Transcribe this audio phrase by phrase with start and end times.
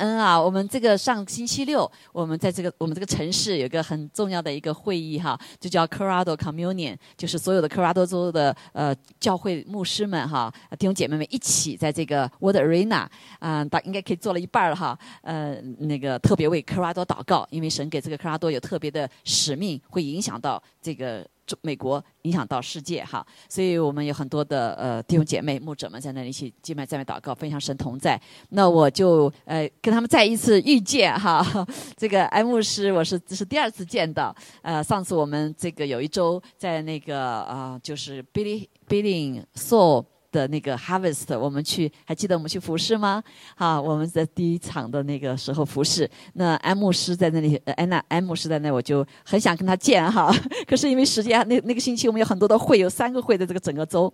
[0.00, 0.40] 恩啊！
[0.40, 13.06] 我们这个上星期六，我们在这个我们这个城市有个很重要的一个会议哈，就叫 Colorado Communion，就是所有的科罗拉多州的呃教会牧师们哈，弟兄姐妹们一起在这个 Word Arena
[13.38, 14.98] 啊，大应该可以做了一半了哈。
[15.20, 21.26] 呃，那个特别为科罗拉多祷告，因为神给这个科罗拉多有特别的使命，会影响到这个。
[21.62, 28.20] 美国影响到世界哈，所以我们有很多的呃弟兄姐妹牧者们在那里一起敬拜、赞美、祷告，分享神同在。
[28.50, 31.44] 那我就呃跟他们再一次遇见哈，
[31.96, 34.34] 这个埃牧师我是这是第二次见到。
[34.62, 40.04] 呃，上次我们这个有一周在那个啊，就是 Billy Billy Soul。
[40.32, 43.22] 的那个 Harvest，我们去还记得我们去服饰吗？
[43.56, 50.34] 好，我们在第一场的那个时候服饰，那安牧师在那里，安娜安牧师在那，我就很想跟他见哈。
[50.66, 54.12] 可是因为时间，那那个星期我们有很多的会，有三个会的这个整个周，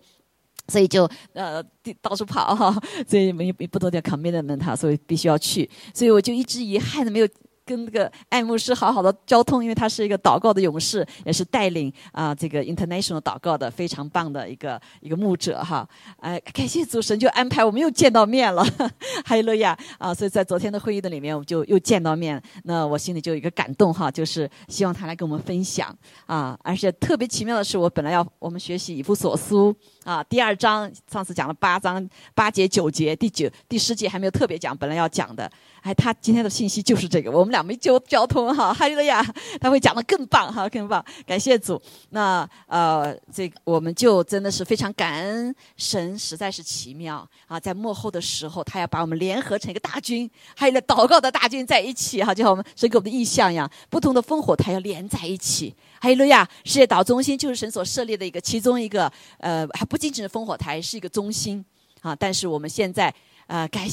[0.69, 1.63] 所以就呃
[2.01, 2.75] 到处跑哈，
[3.07, 7.29] 所以没不多点 commitment 哈，所以必须要去，所以我就一直遗憾的没有。
[7.67, 15.87] 跟那个爱慕师好好的交通，因为他是一个祷告的勇士，也是带领啊这个 international 祷告的非常棒的一个一个牧者哈。
[16.21, 18.65] 哎，感谢主神就安排我们又见到面了，
[19.27, 20.15] 哈利路亚啊！
[20.15, 25.93] 所以在昨天的会议的里面，我们就又见到面，那我心里就有一个感动哈，就是希望他来跟我们分享
[26.27, 26.57] 啊。
[26.63, 29.75] 而且特别奇妙的是，我本来要我们学习以弗所书
[30.07, 35.51] 啊第二章，上次讲了八章八节九节，第九第十节还没有特别讲，本来要讲的。
[35.83, 39.21] 哎，他今天的信息就是这个，我们俩没交交通哈，哈利路亚，
[39.61, 41.81] 他会讲的更棒哈，更棒，感谢主。
[42.11, 55.75] 那呃，这我们就真的是非常感恩神，实在是奇妙啊，在幕后的时候，他要把我们联合成一个大军，还有个祷告的大军在一起哈，就像我们神给我们的意象一样，不同的烽火台要连在一起。
[56.01, 61.65] 哈利路亚，世界岛中心就是神所设立的一个其中一个呃，还不仅仅是烽火台是一个中心
[62.01, 63.15] 啊，但是我们现在
[63.47, 63.89] 呃该。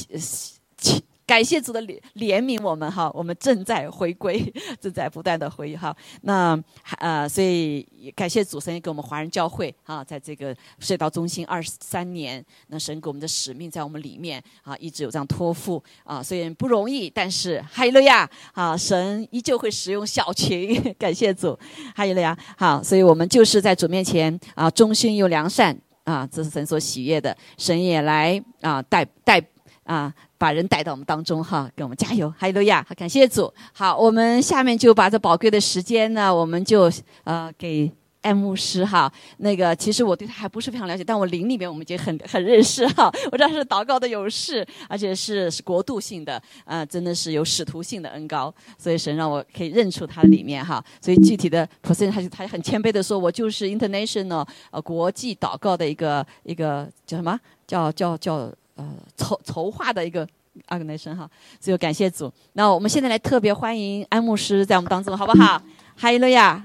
[1.26, 4.40] 感谢主的怜怜悯我们哈，我们正在回归，
[4.80, 5.96] 正在不断的回哈。
[6.22, 6.58] 那
[6.98, 21.58] 呃，所以感谢主神给我们华人教会哈，在这个隧道中心二十三年，那神给我们的使命在我们里面啊，一直有这样托付啊，虽然不容易，但是哈利路亚啊，神依旧会使用小群， 感谢主，
[21.94, 25.74] 哈利路亚好，所以我们就是在主面前啊，忠心又良善
[26.04, 29.42] 啊，这是神所喜悦的，神也来啊带带
[29.84, 30.12] 啊。
[30.36, 32.84] 把人带到我们当中哈，给我们加油，哈利路亚！
[32.86, 33.50] 好，感谢主。
[33.72, 37.90] 好，我们下面就把这宝贵的时间呢，我们就呃给
[38.20, 39.10] 艾牧师哈。
[39.38, 43.10] 那个其实我对他还不是非常了解，但我灵里面我们已经很很认识哈。
[43.32, 50.84] 我知道是祷告的勇士，而且是是国度性的，呃，真的是有使徒性的恩高，所以神让我可以认出他里面哈。
[51.00, 58.52] 所以具体的 person 他就他很谦卑的说，我就是 international 呃国际祷告的一个一个叫什么叫叫叫。
[58.74, 60.26] 呃，筹筹划的一个
[60.68, 61.30] organization 哈，
[61.60, 62.32] 所以感谢主。
[62.54, 65.62] 那我们现在来特别欢迎安牧师在我们当中，好不好？
[65.96, 66.64] 哈利路亚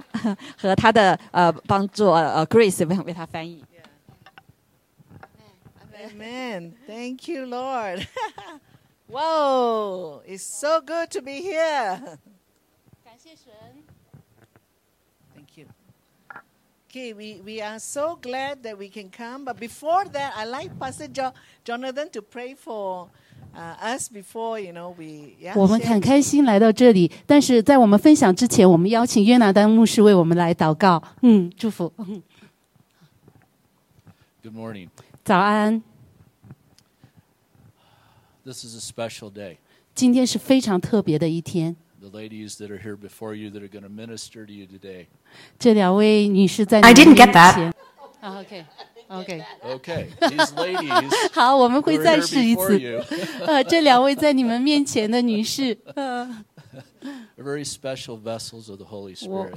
[0.58, 3.64] 和他的呃帮助呃 Grace 为为他翻译。
[6.02, 6.74] Amen.
[6.88, 8.08] Thank you, Lord.
[9.08, 12.18] Whoa, it's so good to be here.
[13.04, 13.84] 感谢神。
[16.91, 19.45] Okay, we, we are so glad that we can come.
[19.45, 21.33] But before that, I like Pastor jo
[21.65, 23.09] Jonathan to pray for
[23.53, 25.35] uh, us before, you know, we.
[25.41, 31.03] Yeah, 我们很开心来到这里，但是在我们分享之前，我们邀请约拿丹牧师为我们来祷告。
[31.23, 31.93] 嗯，祝福。
[34.43, 34.89] Good morning.
[35.25, 35.83] 早安。
[38.45, 39.57] This is a special day.
[39.97, 41.75] 今天是非常特别的一天。
[42.01, 45.07] the ladies that are here before you that are going to minister to you today.
[45.59, 47.73] 这两位女士在 I didn't get that.
[48.21, 48.65] OK
[49.09, 52.81] OK Okay, these ladies 好，我们会 who are 再 here 试一 before 次。
[52.81, 53.05] you
[53.47, 56.25] 呃，这两位在你们面前的女士，呃，
[57.37, 59.55] are very special vessels of the Holy 我 Spirit.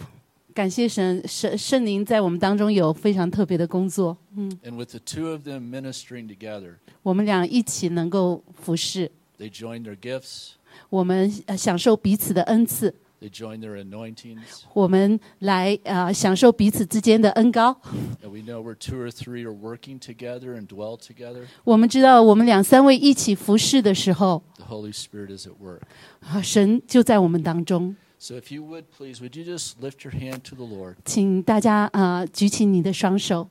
[0.53, 4.17] 感谢神圣圣灵在我们当中有非常特别的工作。
[4.35, 10.53] 嗯， And with the two of them ministering together, 我们俩一起能够服侍， they join their gifts,
[10.90, 14.62] 我们呃享受彼此的恩赐，they join their anointings.
[14.74, 17.76] 我们来呃享受彼此之间的恩高。
[18.22, 25.36] And we know where two or three are working together and dwell together, 我们知道，我们两三位一起服侍的时候，the Holy Spirit
[25.36, 25.80] is at work.
[26.20, 27.94] 啊，神就在我们当中。
[28.18, 33.48] So if you would please, would you just lift your hand to the Lord 请大家啊、呃举起你的双手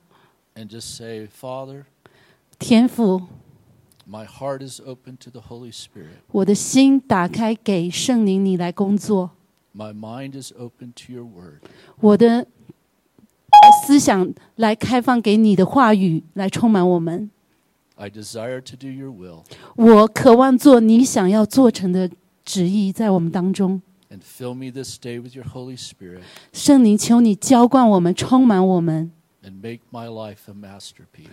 [0.54, 1.84] ，and just say, Father,
[2.58, 3.20] 天父，
[4.11, 6.19] my heart is open to the Holy Spirit.
[6.31, 9.31] 我的心打开给圣灵你来工作，
[9.75, 11.61] My mind is open to your word.
[11.99, 12.47] 我的
[13.85, 17.29] 思想来开放给你的话语来充满我们。
[17.95, 19.43] I desire to do your will
[19.75, 22.09] 我渴望做你想要做成的
[22.45, 23.81] 旨意，在我们当中。
[24.09, 26.21] and fill me this day with your Holy Spirit
[26.53, 29.11] 圣灵，求你浇灌我们，充满我们，
[29.43, 31.27] and make my life a masterpiece.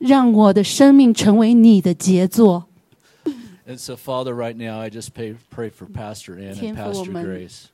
[0.00, 2.66] 让我的生命成为你的杰作。
[3.66, 7.10] And so, Father, right now, I just pray, pray for Pastor Ann and 天父，我 Pastor
[7.10, 7.64] 们 Grace.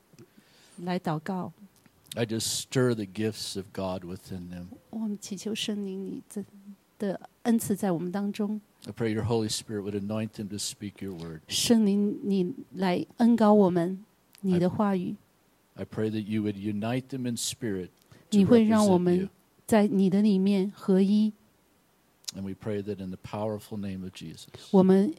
[0.78, 1.52] 来祷告，
[2.14, 4.68] I just stir the gifts of God within them.
[4.88, 6.42] 我们祈求圣灵你这
[6.98, 8.60] 的恩赐在我们当中。
[8.86, 11.40] I pray your Holy Spirit would anoint them to speak your word.
[11.48, 14.02] 圣灵，你来恩高我们，
[14.40, 15.16] 你的话语
[15.74, 17.90] I pray that you would unite them in spirit
[18.30, 19.28] 你 to 会让我 represent 们 you.
[19.66, 21.34] 在你的里面合一。
[22.34, 24.48] And we pray that in the powerful name of Jesus.
[24.70, 25.14] 我们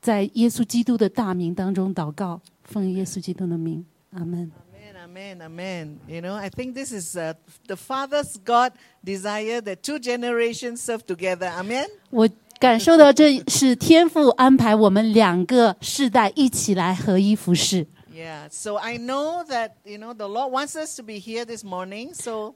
[0.00, 4.50] 在耶稣基督的大名当中祷告，奉耶稣基督的名，阿门。
[4.94, 5.98] Amen, amen, amen.
[6.06, 7.34] You know, I think this is uh,
[7.66, 8.72] the Father's God
[9.04, 11.50] desire that two generations serve together.
[11.50, 11.86] Amen.
[12.10, 12.28] 我
[12.60, 17.86] 感受到这是天父安排我们两个世代一起来合一服侍。
[18.14, 18.48] Yeah.
[18.50, 22.14] So I know that you know the Lord wants us to be here this morning.
[22.14, 22.54] So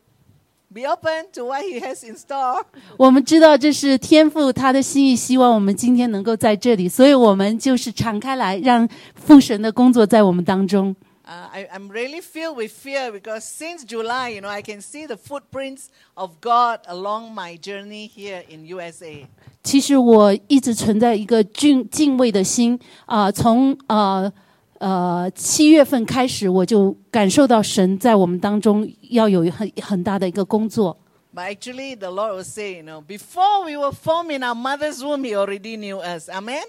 [0.73, 2.63] be open to what He has in store.
[2.97, 10.95] 我们知道这是天父他的心意，希望我们今天能够在这里，所以我们就是敞开来，让父神的工作在我们当中。
[11.25, 15.17] Uh, I, I'm really filled with fear because since July, you know, I can see the
[15.17, 19.27] footprints of God along my journey here in USA.
[19.61, 24.31] 其实我一直存在一个敬敬畏的心啊、从呃
[24.79, 30.97] 呃七月份开始，我就感受到神在我们当中要有很很大的一个工作。
[31.35, 35.23] But actually, the Lord will say, you know, before we were formed in our mother's womb,
[35.23, 36.29] He already knew us.
[36.29, 36.63] Amen.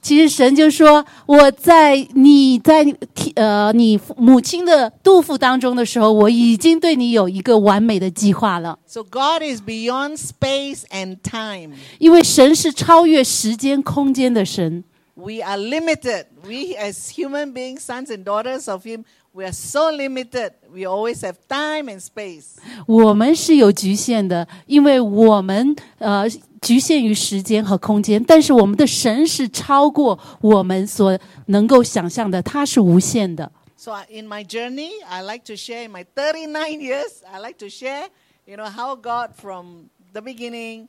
[0.00, 2.86] 其实神就说：“我在你在
[3.34, 8.78] 呃你母亲的肚腹当中的时候，我已经对你有一个完美的计划了。
[8.86, 11.74] So God is beyond space and time.
[11.98, 14.84] 因为神是超越时间空间的神，
[15.15, 16.27] We are limited.
[16.47, 19.03] We, as human beings, sons and daughters of Him,
[19.33, 20.53] we are so limited.
[20.73, 22.55] We always have time and space.
[22.87, 26.25] 我们是有局限的，因为我们呃
[26.61, 31.17] 局限于时间和空间，但是我们的神是超过我们所
[31.47, 33.51] 能够想象的，它是无限的。
[33.75, 37.57] So I- in my journey, I like to share in my 39 years, I like
[37.59, 38.09] to share,
[38.45, 40.87] you know, how God from the beginning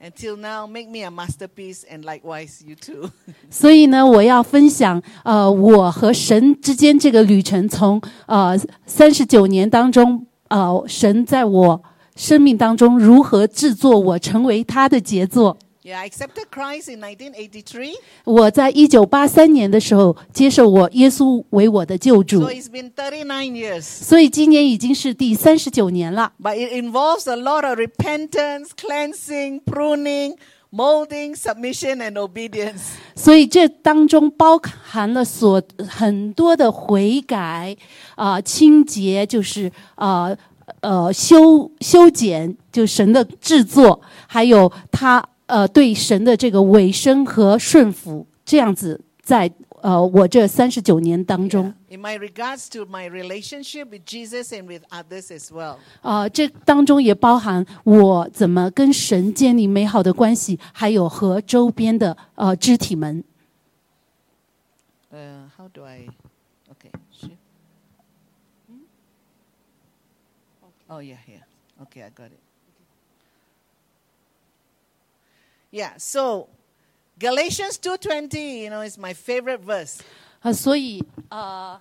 [0.00, 3.10] Until now make me a masterpiece and likewise you too.
[3.50, 11.82] 所以呢，我要分享呃我和神之间这个旅程，从呃三十九年当中，呃神在我
[12.16, 15.56] 生命当中如何制作我成为他的杰作。
[15.82, 17.94] Yeah, I accepted Christ in 1983.
[18.24, 23.82] 我在一九八三年的时候接受我耶稣为我的救主 So，it's been 39 years.
[23.82, 26.32] 所以今年已经是第三十九年了。
[26.42, 30.36] But it involves a lot of repentance, cleansing, pruning,
[30.70, 32.80] molding, submission, and obedience.
[33.16, 37.76] 所以这当中包含了所很多的悔改
[38.16, 40.36] 啊、清洁，就是啊
[40.82, 49.50] 呃修修剪，就神的制作，还有他呃对神的这个委身和顺服，这样子在
[49.82, 55.76] 呃我这三十九年当中 In my regards to my relationship with Jesus and with others as well.
[56.02, 63.24] 啊、这当中也包含我怎么跟神建立美好的关系，还有和周边的呃肢体们。
[65.12, 66.06] Uh, how do I?
[66.70, 66.92] Okay.
[67.12, 67.36] shift.
[70.88, 71.44] Oh yeah, here.
[71.82, 72.49] Okay, I got it.
[75.71, 75.97] Yeah.
[75.97, 76.47] So
[77.19, 79.99] Galatians two twenty, you know, is my favorite verse.
[80.41, 81.79] 啊，所以呃，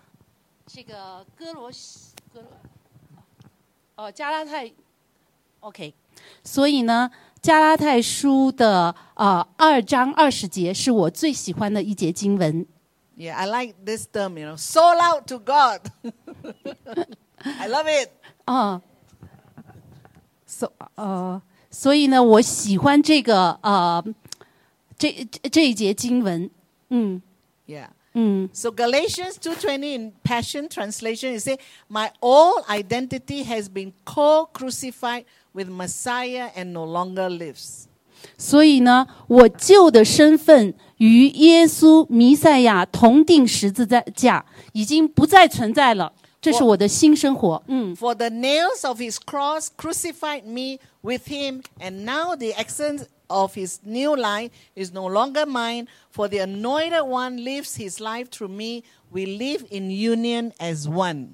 [0.66, 2.48] 这个哥罗西哥罗
[3.96, 4.72] 哦加拉太，
[5.60, 5.94] OK，
[6.42, 7.10] 所以呢，
[7.42, 12.66] 加拉太书的呃二章二十节是我最喜欢的一节经文。
[13.16, 14.38] Yeah, I like this term.
[14.38, 15.92] You know, sold out to God.
[17.36, 18.10] I love it.
[18.46, 18.80] 啊，
[20.46, 24.02] 所呃， 所以呢，我喜欢这个呃
[24.98, 26.48] 这这这一节经文。
[26.90, 27.20] 嗯
[27.66, 27.88] Yeah.
[28.12, 35.24] 嗯， So Galatians 2:20 in Passion translation it say my old identity has been co-crucified
[35.52, 37.86] with Messiah and no longer lives.
[38.38, 46.12] 所以呢，我旧的身份与耶稣弥赛亚同定十字架，已经不再存在了。
[46.40, 47.62] 这是我的新生活。
[47.66, 53.54] 嗯， For the nails of his cross crucified me with him and now the essence of
[53.54, 58.48] his new life is no longer mine for the anointed one lives his life through
[58.48, 61.28] me we live in union as one.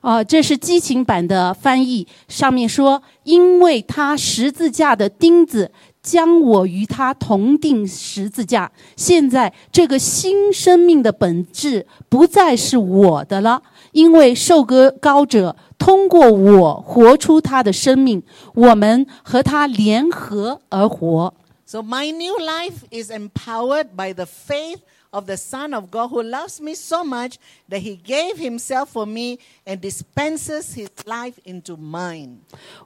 [0.00, 5.70] 啊、这是激情版的翻译，上面说，因为他十字架的钉子
[6.03, 8.69] 将我与他同定十字架。
[8.95, 18.21] 现在这个新生命的本质不再是我的了，因为受割高者通过我活出他的生命，
[18.53, 21.33] 我们和他联合而活。
[21.65, 24.79] So my new life is empowered by the faith
[25.12, 27.36] of the Son of God who loves me so much
[27.68, 32.38] that he gave himself for me and dispenses his life into mine.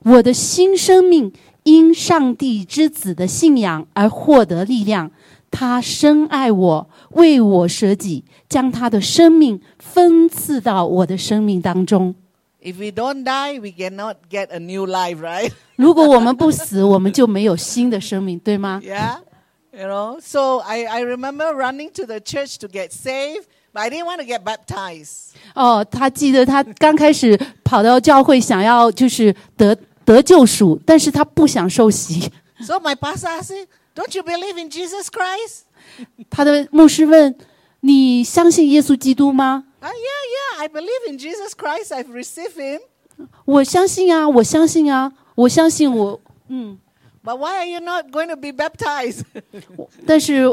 [0.04, 1.32] 我的新生命
[1.64, 5.10] 因上帝之子的信仰而获得力量。
[5.54, 12.14] 他深爱我，为我舍己，将他的生命分赐到我的生命当中。
[12.62, 15.52] If we don't die, we cannot get a new life, right?
[15.76, 18.80] 如果我们不死，我们就没有新的生命，对吗？
[18.82, 19.18] Yeah.
[19.76, 23.88] You know, so I, I remember running to the church to get saved, but I
[23.88, 25.32] didn't want to get baptized.
[25.54, 32.30] 哦，他记得他刚开始跑到教会，想要就是得得救赎，但是他不想受洗。
[32.60, 35.62] So my pastor asked me, Don't you believe in Jesus Christ?
[36.30, 41.92] 他的牧师问：“你相信耶稣基督吗 Ah, yeah, yeah, I believe in Jesus Christ.
[41.92, 42.80] I've received him.？”
[43.44, 46.20] 我相信啊，我相信啊，我相信我。
[47.26, 49.22] But why are you not going to be baptized?
[50.06, 50.44] 但是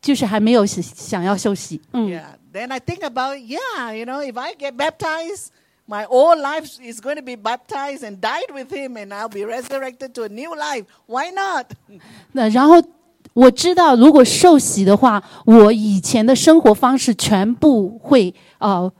[0.00, 1.80] 就是还没有想想要受洗。
[1.92, 2.24] 嗯 yeah.
[2.52, 5.48] Then I think about, yeah, you know, if I get baptized,
[5.86, 9.44] my whole life is going to be baptized and died with him, and I'll be
[9.44, 10.84] resurrected to a new life.
[11.06, 11.66] Why not?
[12.32, 12.82] 那然后
[13.32, 18.92] 我知道，如果受洗的话，我以前的生活方式全部会呃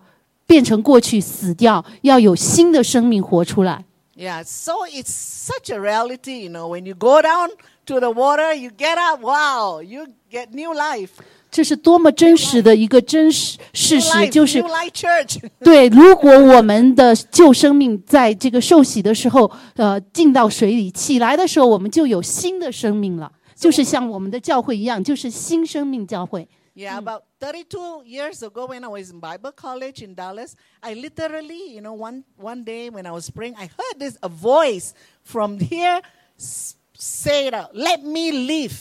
[0.47, 3.85] 变成过去，死掉，要有新的生命活出来。
[4.20, 7.52] Yeah, so it's such a reality, you know, when you go down
[7.86, 11.12] to the water, you get up, wow, you get new life.
[11.50, 15.40] 这是多么真实的一个真实事实，就是 new life church.
[15.64, 26.46] 对，如果我们的旧生命在这个受洗的时候，呃，进到水里，起来的时候，我们就有新的生命了，就是像我们的教会一样，就是新生命教会。
[26.79, 31.81] Yeah, about 32 years ago when I was in Bible college in Dallas, I literally, you
[31.81, 34.93] know, one, one day when I was praying, I heard this, a voice
[35.23, 36.01] from here
[36.37, 38.75] s- say it out, let me live.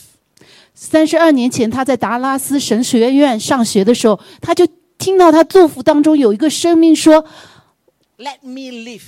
[0.74, 7.24] 三十二年前，他在达拉斯神学院上学的时候，他就听到他祝福当中有一个生命说
[8.18, 9.04] Let me live.：“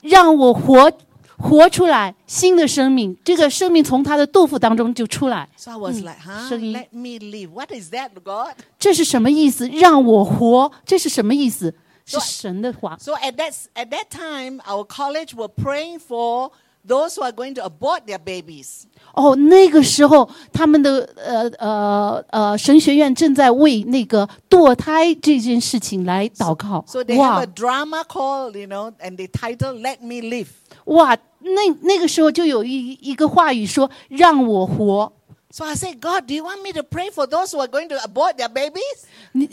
[0.00, 0.90] 让我活
[1.37, 6.49] 活出来新的生命。”这个生命从他的肚腹当中就出来，So I was like, huh?
[6.49, 6.73] 声音。
[6.73, 7.51] Let me live.
[7.51, 8.55] What is that, God?
[8.79, 9.67] 这是什么意思？
[9.69, 11.73] 让我活，这是什么意思？
[12.05, 12.97] 是神的话。
[12.99, 16.51] So at that, at that time, our college were praying for
[16.87, 18.83] those who are going to abort their babies.
[19.17, 27.03] 哦，那个时候他们的呃呃呃神学院正在为那个堕胎这件事情来祷告 So。
[27.03, 30.49] they have a drama called, you know, and they title "Let Me Live."
[30.85, 35.11] 哇，那那个时候就有一一个话语说“让我活
[35.49, 37.87] So I said, God, do you want me to pray for those who are going
[37.89, 39.49] to abort their babies?” 你。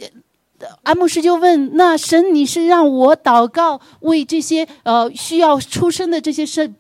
[0.83, 6.75] 安牧师就问：“那神，你是让我祷告，为这些呃需要出生的这些生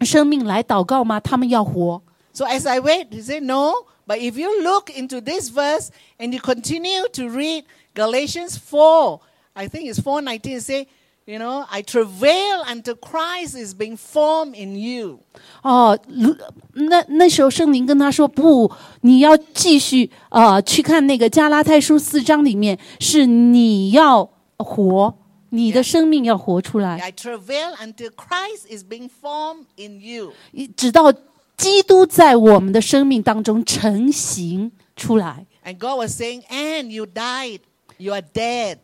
[0.00, 1.20] 生命来祷告吗？
[1.20, 2.02] 他们要活。
[2.31, 3.85] So as I wait, he said, No.
[4.05, 7.63] But if you look into this verse and you continue to read
[7.93, 9.19] Galatians 4,
[9.55, 10.87] I think it's 419, say,
[11.25, 15.19] you know, I travail until Christ is being formed in you.
[15.61, 16.35] 哦，如
[16.73, 18.69] 那那时候圣灵跟他说：“不，
[19.01, 25.15] 你要继续呃去看那个加拉太书四章里面，是你要活，
[25.51, 30.33] 你的生命要活出来， I travail until Christ is being formed in you.
[30.75, 31.13] 直到
[31.58, 35.44] 基督在我们的生命当中成型出来。
[35.64, 37.60] And God was saying, And you died.
[37.98, 38.78] You are dead.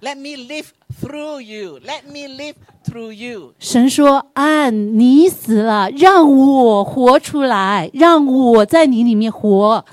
[0.00, 0.66] Let me live
[1.00, 1.78] through you.
[1.78, 3.54] Let me live through you.
[3.58, 9.86] 神说：“安你死了，让我活出来，让我在你里面活。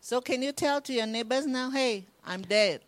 [0.00, 2.80] So can you tell to your neighbors now, hey, I'm dead?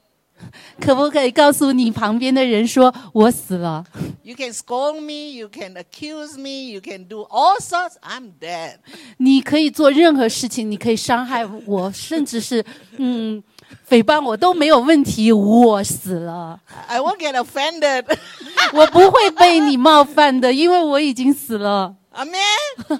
[0.79, 3.83] 可不可以告诉你旁边的人说，我死了？
[4.23, 7.95] You can scold me, you can accuse me, you can do all sorts.
[8.01, 8.77] I'm dead.
[9.17, 12.63] 你可以做任何事情，你可以伤害我，甚至是
[12.97, 13.43] 嗯
[13.89, 15.31] 诽谤我都没有问题。
[15.31, 18.05] 我死了， I won't get offended.
[18.71, 21.95] 我不会被你冒犯的，因为我已经死了。
[22.13, 22.99] Amen.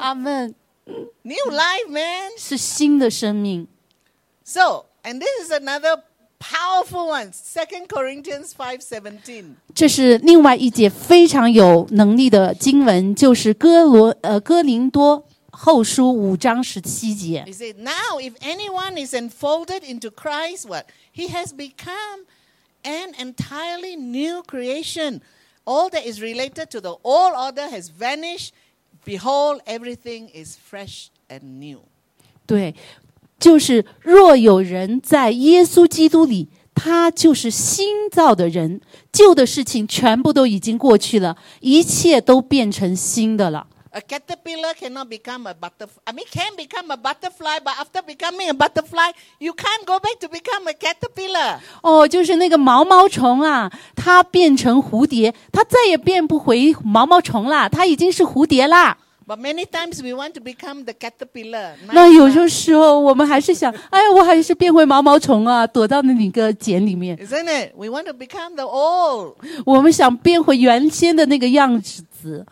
[0.00, 0.54] 阿门。
[0.84, 2.32] New life, man.
[2.38, 3.68] 是新的生命。
[4.42, 6.02] So, and this is another
[6.38, 7.30] powerful one.
[7.32, 9.54] Second Corinthians 5:17.
[9.74, 17.44] 这是另外一节非常有能力的经文，就是哥罗呃哥林多后书五章十七节。
[17.46, 20.86] He said, Now, if anyone is enfolded into Christ, what?
[21.14, 22.26] He has become
[22.82, 25.20] an entirely new creation.
[25.64, 28.50] All that is related to the old order has vanished.
[29.04, 31.82] Behold, everything is fresh and new.
[32.46, 32.74] 对，
[33.39, 43.67] 就是若有人在耶稣基督里，他就是新造的人，旧的事情全部都已经过去了，一切都变成新的了。
[43.91, 46.01] A caterpillar cannot become a butterfly.
[46.03, 50.19] I mean, can become a butterfly, but after becoming a butterfly, you can't go back
[50.19, 51.59] to become a caterpillar.
[51.81, 58.97] 哦，就是那个毛毛虫啊，它变成蝴蝶，它再也变不回毛毛虫啦，它已经是蝴蝶啦。
[59.26, 61.76] But many times we want to become the caterpillar.
[61.86, 62.32] 那 Nice, 有 huh?
[62.32, 67.16] 些时候我们还是想，哎，我还是变回毛毛虫啊，躲到那个茧里面。
[67.18, 67.72] Isn't it?
[67.76, 69.36] We want to become the old.
[69.64, 72.04] 我们想变回原先的那个样子。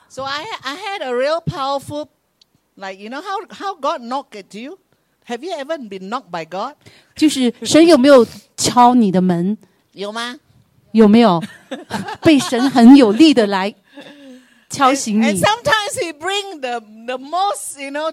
[0.09, 2.07] So I, I had a real powerful,
[2.77, 4.79] like, you know how, how God knocked at you?
[5.27, 6.75] Have you ever been knocked by God?
[7.17, 8.25] 就是神有没有
[8.57, 9.59] 敲你的门？
[9.93, 10.37] 有吗？
[10.93, 11.41] 有没有
[12.23, 13.73] 被神很有力的来
[14.75, 15.41] 敲醒 And 你？
[15.41, 18.13] sometimes He bring the, the most, you know,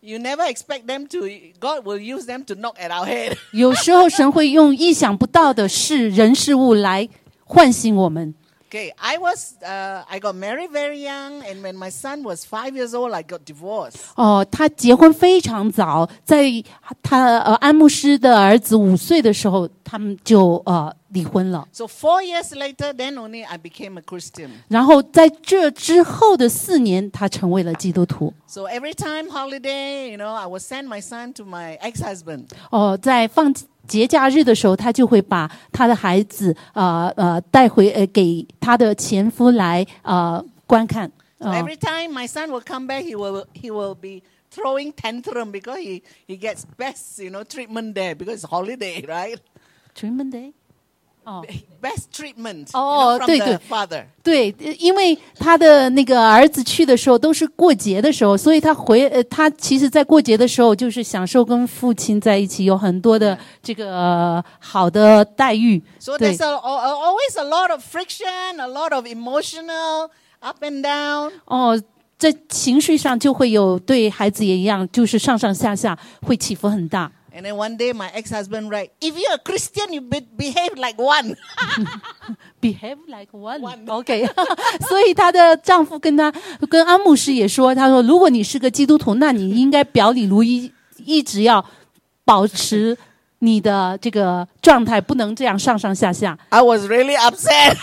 [0.00, 1.28] you never expect them to,
[1.60, 3.36] God will use them to knock at our head.
[3.52, 7.08] 有时候神会用意想不到的事、人、事物来
[7.44, 8.34] 唤醒我们。
[8.72, 12.76] Okay, I was, uh, I got married very young, and when my son was five
[12.76, 13.96] years old, I got divorced.
[14.14, 16.62] 哦，他结婚非常早，在
[17.02, 21.66] 他呃安牧师的儿子五岁的时候，他们就呃离婚了。
[21.72, 24.50] So four years later, then only I became a Christian.
[24.68, 28.34] 然后在这之后的四年，他成为了基督徒。
[28.46, 32.48] So every time holiday, you know, I would send my son to my ex-husband.
[32.70, 33.54] 哦，在放
[33.87, 41.11] 节假日的时候，她就会把她的孩子啊呃带回呃给她的前夫来啊观看。
[41.39, 45.77] 呃 every time my son will come back, he will he will be throwing tantrum because
[45.77, 49.37] he, he gets best, you know, treatment there because it's holiday, right?
[49.93, 50.53] Treatment Day。
[51.23, 51.45] 哦。
[51.81, 53.57] Best treatment 哦对对。
[53.69, 54.05] father.
[54.23, 65.81] 对因为他的那个儿子去的时候都是过节的时候所以他回呃他其实在过节的时候就是享受跟父亲在一起有很多的这个好的待遇。
[65.99, 70.09] 所以 so always a lot of friction a lot of emotional
[70.39, 71.31] up and down.
[71.45, 71.81] 哦
[72.17, 77.11] 在情绪上就会有对孩子也一样就是上上下下会起伏很大。
[77.35, 81.35] And then one day my ex-husband write, if you're a Christian, you be- behave like one.
[82.61, 83.59] Behave like one.
[83.59, 83.89] One.
[83.89, 84.29] OK，
[84.87, 86.31] 所以她的丈夫跟她
[86.69, 91.65] 跟安牧师也说，他说，如果你是个基督徒，那你应该表里如一，一直要
[92.23, 92.95] 保持
[93.43, 96.37] 你的这个状态，不能这样上上下下。
[96.49, 97.75] I was really upset.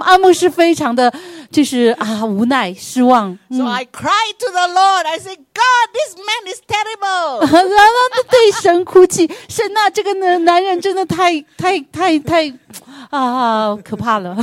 [0.00, 1.12] 阿木是非常的
[1.50, 5.06] 就是啊无奈失望，So I cried to the Lord.
[5.06, 7.40] I said, God, this man is terrible.
[7.40, 12.52] 然后的对神哭泣，神呐、这个男男人真的太太太太
[13.12, 14.34] 啊可怕了。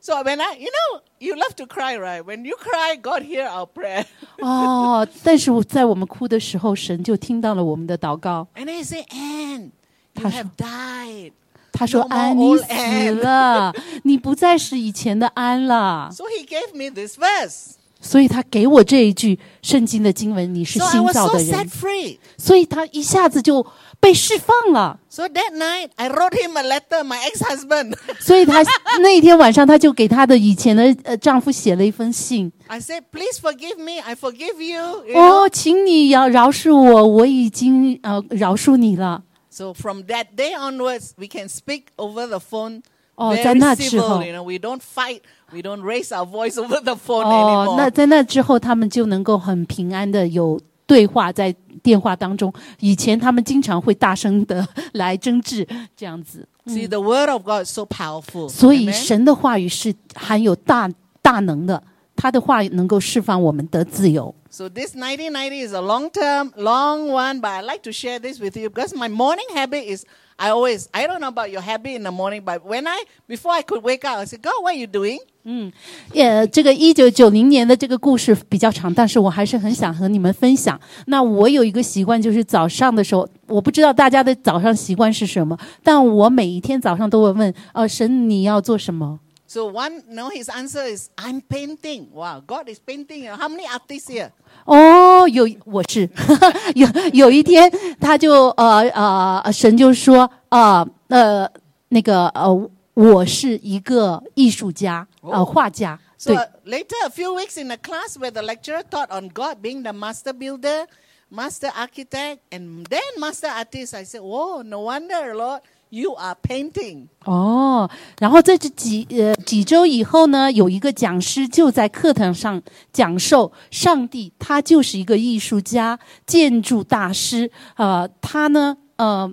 [0.00, 2.22] so when I, you know, you love to cry, right?
[2.22, 4.04] When you cry, God hear our prayer.
[4.40, 8.48] 哦，但是我在我们哭的时候，神就听到了我们的祷告。
[8.56, 9.70] And he said, Anne,
[10.14, 11.32] you 他说- have died.
[11.74, 13.72] 他说：“No 安，你死了，
[14.04, 16.10] 你不再是以前的安了。
[16.12, 17.76] So he gave me this verse.
[17.98, 21.68] ”所以他给我这一句圣经的经文：“你是 So I 新 was 造 so 的 set 人。
[21.68, 22.18] free.
[22.36, 23.64] ”所以他一下子就
[24.01, 24.99] 被释放了。
[25.09, 27.95] So that night, I wrote him a letter, my ex-husband.
[28.19, 28.63] 所以他
[29.01, 32.51] 那一天晚上，他就给他的以前的呃丈夫写了一封信。
[32.67, 33.99] I said, please forgive me.
[33.99, 35.05] I forgive you.
[35.05, 35.45] you know.
[35.45, 39.23] 哦，请你要饶恕我，我已经呃饶恕你了。
[39.49, 42.83] So from that day onwards, we can speak over the phone
[43.15, 44.19] 哦， very 在那之后。
[44.19, 44.25] civil.
[44.25, 45.21] You know, we don't fight.
[45.51, 47.77] We don't raise our voice over the phone 哦， anymore.
[47.77, 50.59] 那在那之后，他们就能够很平安的有
[50.91, 52.53] 对话在电话当中。
[52.79, 56.47] 以前他们经常会大声的来争执，这样子。
[56.65, 58.49] See, the word of God is so powerful.
[58.49, 58.93] 所以 Amen?
[58.93, 60.89] 神的话语是含有大
[61.21, 61.81] 大能的，
[62.15, 64.33] 他的话语能够释放我们得自由。
[64.49, 68.39] So this 1990 is a long term, long one, but I like to share this
[68.39, 70.03] with you because my morning habit is
[70.42, 73.52] I always I don't know about your habit in the morning, but when I before
[73.52, 75.20] I could wake up, I said, God, what are you doing?
[75.44, 75.72] 嗯，
[76.14, 80.80] 呃，这个一九九零年的这个故事比较长，但是我还是很想和你们分享。
[81.06, 89.20] 那我有一个习惯，就是早上的时候，我不知道大家的早上习惯是什么，但我每一天早上都会问：呃，神你要做什么？
[89.51, 92.09] So one, no, his answer is, I'm painting.
[92.11, 93.27] Wow, God is painting.
[93.27, 94.31] How many artists here?
[94.65, 96.09] 哦，有我是
[96.75, 101.49] 有有一天，他就呃呃，神就说呃呃
[101.87, 109.29] 那个呃，我是一个艺术家呃画家， So 对 uh, later, a few weeks in a class where the lecturer taught on
[109.29, 110.87] God being the master builder,
[111.29, 115.61] master architect, and then master artist, I said, "Whoa, no wonder, Lord,
[115.92, 117.06] You are painting.
[117.24, 122.60] 哦，然后在这几呃几周以后呢，有一个讲师就在课堂上
[122.92, 129.32] 讲授，上帝他就是一个艺术家、建筑大师，呃，他呢，呃，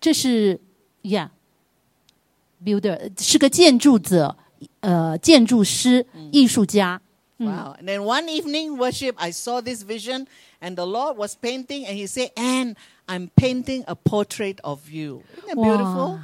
[0.00, 0.60] 这是
[1.02, 1.30] 呀、
[2.64, 4.36] builder 是个建筑者，
[4.80, 7.00] 呃，建筑师、艺术家。
[7.41, 7.75] Wow.
[7.77, 10.27] And then one evening worship, I saw this vision,
[10.59, 12.75] and the Lord was painting, and He said, And
[13.07, 15.21] I'm painting a portrait of you.
[15.37, 16.13] Isn't that beautiful?
[16.15, 16.19] 哇！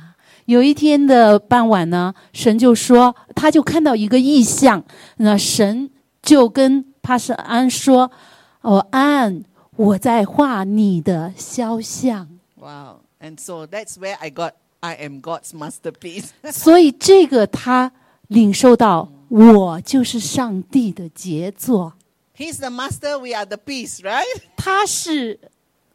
[0.45, 4.84] 有一天的傍晚呢，神就说，他就看到一个异象，
[5.17, 5.89] 那神
[6.21, 12.27] 就跟帕什安说：“哦，安，我在画你的肖像。
[12.56, 13.01] Wow.
[13.21, 16.32] And so that's where I got, I am God's masterpiece.
[16.51, 17.93] ”所以这个他
[18.27, 21.93] 领受到， 我就是上帝的杰作，
[22.36, 24.23] He's the master, we are the piece, right?
[24.58, 25.39] 他是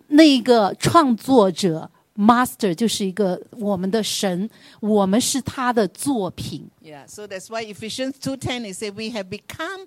[0.08, 4.48] 那个创作者，master 就是一个我们的神，
[4.80, 6.68] 我们是他的作品。
[6.82, 7.06] Yeah.
[7.06, 9.86] So that's why Ephesians 2.10, it said, we have become,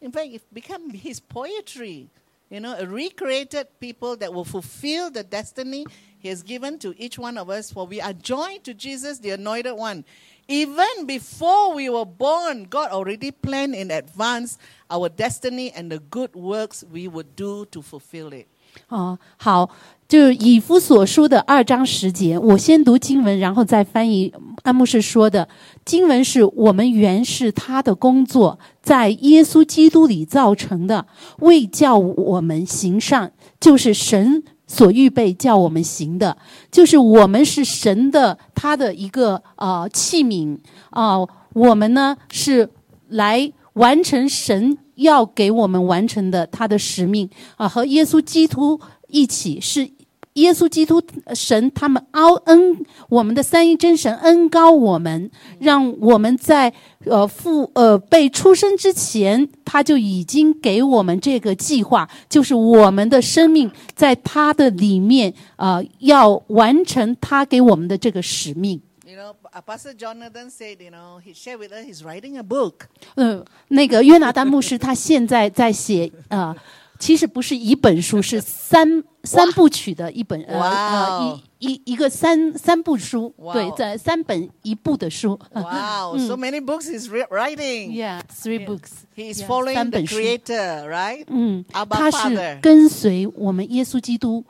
[0.00, 2.08] in fact, it's become His poetry.
[2.50, 5.86] You know, a recreated people that will fulfill the destiny
[6.18, 7.72] He has given to each one of us.
[7.72, 10.04] For we are joined to Jesus, the anointed one.
[10.48, 14.56] Even before we were born, God already planned in advance
[14.90, 18.46] our destiny and the good works we would do to fulfill it.
[18.88, 19.70] 哦，好，
[20.08, 25.48] 就是以夫所书的二章十节，我先读经文，然后再翻译安牧师说的
[25.84, 31.06] 经文是我们原是他的工作，在耶稣基督里造成的，
[31.38, 36.37] 为叫我们行善，就是神 所预备叫我们行的，
[36.71, 40.57] 就是我们是神的他的一个呃器皿
[40.91, 41.17] 啊、
[41.53, 42.69] 我们呢是
[43.07, 47.27] 来完成神要给我们完成的他的使命
[47.57, 49.89] 啊、和耶稣基督一起是。
[50.33, 56.71] 耶稣基督呃神他们凹恩我们的三一真神恩高我们，让我们在
[57.05, 68.81] 呃父呃被出生之前，他就已经给我们这个计划，就是我们的生命在他的里面呃要完成他给我们的这个使命。
[69.05, 72.85] You know, uh, Pastor Jonathan said, you know, he shared with us he's writing a book.
[73.15, 76.55] 嗯，那个约拿丹牧师他现在在写呃，
[76.99, 85.39] 其实不是一本书，是三三部曲的一本呃一一一个三三部书，对在三本一部的书。
[85.53, 87.93] Wow, so many books he's writing.
[87.93, 89.05] Yeah, three books.
[89.15, 90.09] He's following the。
[90.09, 91.23] Creator, right?
[91.27, 94.43] 嗯，他是跟随我们耶稣基督，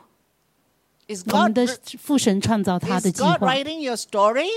[1.31, 1.67] 我们的
[1.99, 3.37] 父神创造他的计划。
[3.39, 4.47] writing your story?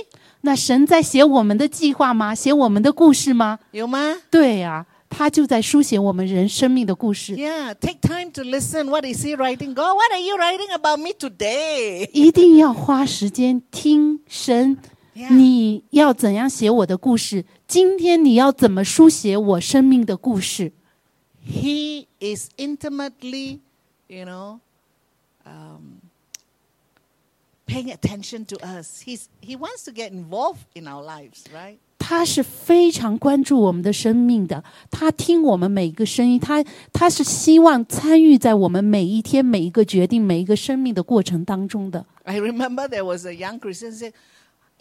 [0.42, 2.34] 那神在写我们的计划吗？
[2.34, 3.58] 写我们的故事吗？
[3.72, 4.16] 有吗？
[4.30, 7.35] 对呀、他就在书写我们人生命的故事。
[7.35, 8.89] Yeah, take time to listen.
[8.89, 9.73] What is he writing?
[9.73, 12.09] God, what are you writing about me today?
[12.11, 14.77] 一定要花时间听神
[15.15, 15.33] Yeah.
[15.33, 17.43] 你要怎样写我的故事？
[17.67, 20.73] 今天你要怎么书写我生命的故事？
[21.43, 23.61] He is intimately,
[24.07, 24.59] you know,
[25.43, 26.01] um,
[27.65, 29.01] paying attention to us.
[29.01, 31.77] He's, he wants to get involved in our lives, right?
[32.04, 42.04] 他是非常关注我们的生命的，他听我们每一个声音，他他是希望参与在我们每一天每一个决定、每一个生命的过程当中的。
[42.24, 44.12] I remember there was a young Christian said,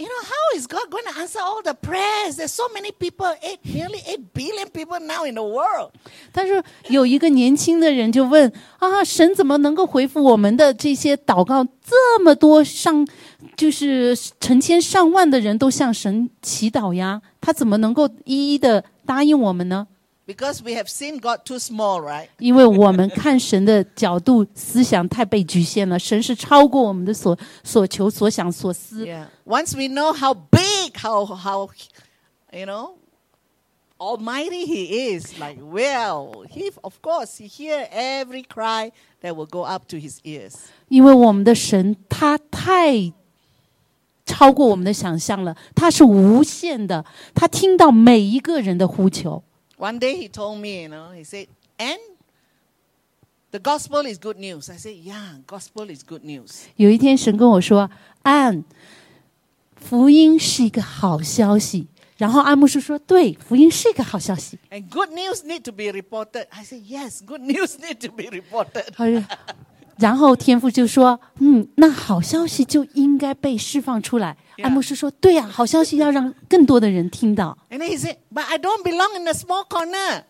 [0.01, 2.37] you know, how is God going to answer all the prayers?
[2.37, 5.91] There's so many people, eight, nearly 8 billion people now in the world.
[6.31, 11.63] 但是有一个年轻的人就问啊，神怎么能够回复我们的这些祷告？
[11.63, 13.07] 这么多上，
[13.55, 19.87] 就是成千上万的人都向神祈祷呀，他怎么能够一一的答应我们呢？
[20.26, 22.26] Because we have seen God too small, right?
[22.38, 29.07] 因为我们看神的角度思想太被局限了，神是超过我们的所所求、所想、所思。
[29.07, 29.26] Yeah.
[29.44, 31.68] Once we know how big, how how
[32.52, 32.94] you know,
[33.98, 38.90] almighty He is, like well, He of course He hear every cry
[39.22, 40.55] that will go up to His ears.
[40.88, 43.12] 因为我们的神他太
[44.24, 49.44] 超过我们的想象了，他是无限的，他听到每一个人的呼求。
[49.81, 51.48] One day He told me, you know, He said,
[51.79, 51.98] and
[53.50, 54.70] the gospel is good news.
[54.70, 56.64] I said, yeah, gospel is good news.
[56.76, 58.64] 有一天，神跟我说：“安，
[59.76, 64.59] 福音是一个好消息。”然后安牧师说：“对，福音是一个好消息。
[64.70, 66.46] And good news need to be reported.
[66.50, 68.94] I said, yes, good news need to be reported.
[70.01, 74.65] 然后天父就说：“嗯，那好消息就应该被释放出来。” Yeah.
[74.65, 77.57] 安牧师说：“对呀、好消息要让更多的人听到。
[77.69, 80.23] And he said, but I don't belong in the small corner.”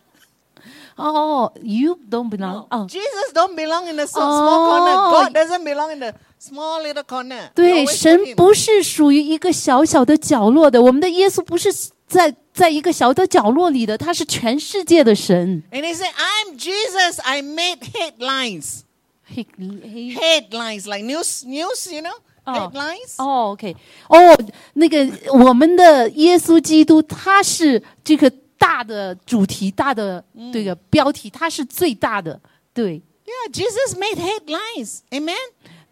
[0.97, 4.09] 哦，You don't belong 哦 Jesus don't belong in the Oh.
[4.11, 5.25] small corner.
[5.25, 7.49] God doesn't belong in the small little corner.
[7.55, 11.73] 对，神不是属于一个小小的角落的，我们的耶稣不是
[12.07, 15.63] 在在一个小的角落里的，他是全世界的神。
[15.71, 17.19] And he said, I'm Jesus.
[17.23, 18.81] I made headlines.
[19.30, 22.14] 嘿嘿 Headlines, like news, news, you know?
[22.44, 22.70] Oh.
[22.70, 23.16] Headlines.
[23.16, 23.74] 哦，OK，
[24.08, 24.38] 哦，
[24.74, 32.40] 那个我们的耶稣基督，他是这个大的主题、大的这个标题，他是最大的，
[32.72, 35.00] 对， Yeah, Jesus made headlines.
[35.10, 35.34] Amen?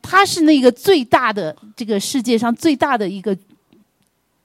[0.00, 3.36] 他是那个最大的这个世界上最大的一个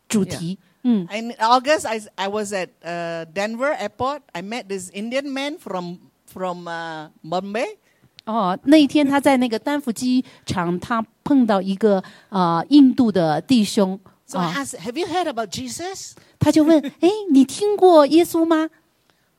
[0.07, 0.57] 主题。
[0.81, 4.21] 嗯， In August, I, I was at uh, Denver airport.
[4.31, 7.77] I met this Indian man from, from uh, Bombay.
[8.26, 11.98] 哦，那一天他在那个丹佛机场，他碰到一个
[12.30, 16.12] 啊、呃印度的弟兄 So I 啊，asked, Have you heard about Jesus?
[16.38, 18.70] 他就问： 哎，你听过耶稣吗？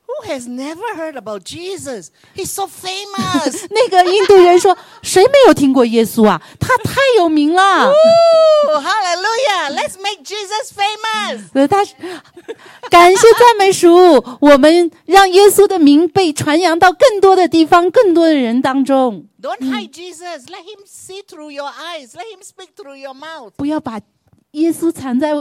[0.08, 2.10] Who has never heard about Jesus?
[2.36, 3.66] He's so famous.
[3.70, 6.42] 那个印度人说：谁没有听过耶稣啊？
[6.60, 7.92] 他太有名了。
[8.68, 9.72] Hallelujah.
[9.72, 11.50] Let's make Jesus famous.
[11.54, 11.84] 呃，他
[12.90, 19.28] 感谢赞美主，我们让耶稣的名被传扬到更多的地方，更多的人当中。
[19.42, 20.46] Don't hide Jesus.
[20.48, 22.14] Let him see through your eyes.
[22.14, 23.52] Let him speak through your mouth.
[23.58, 24.00] 不要把
[24.52, 25.34] 耶稣藏在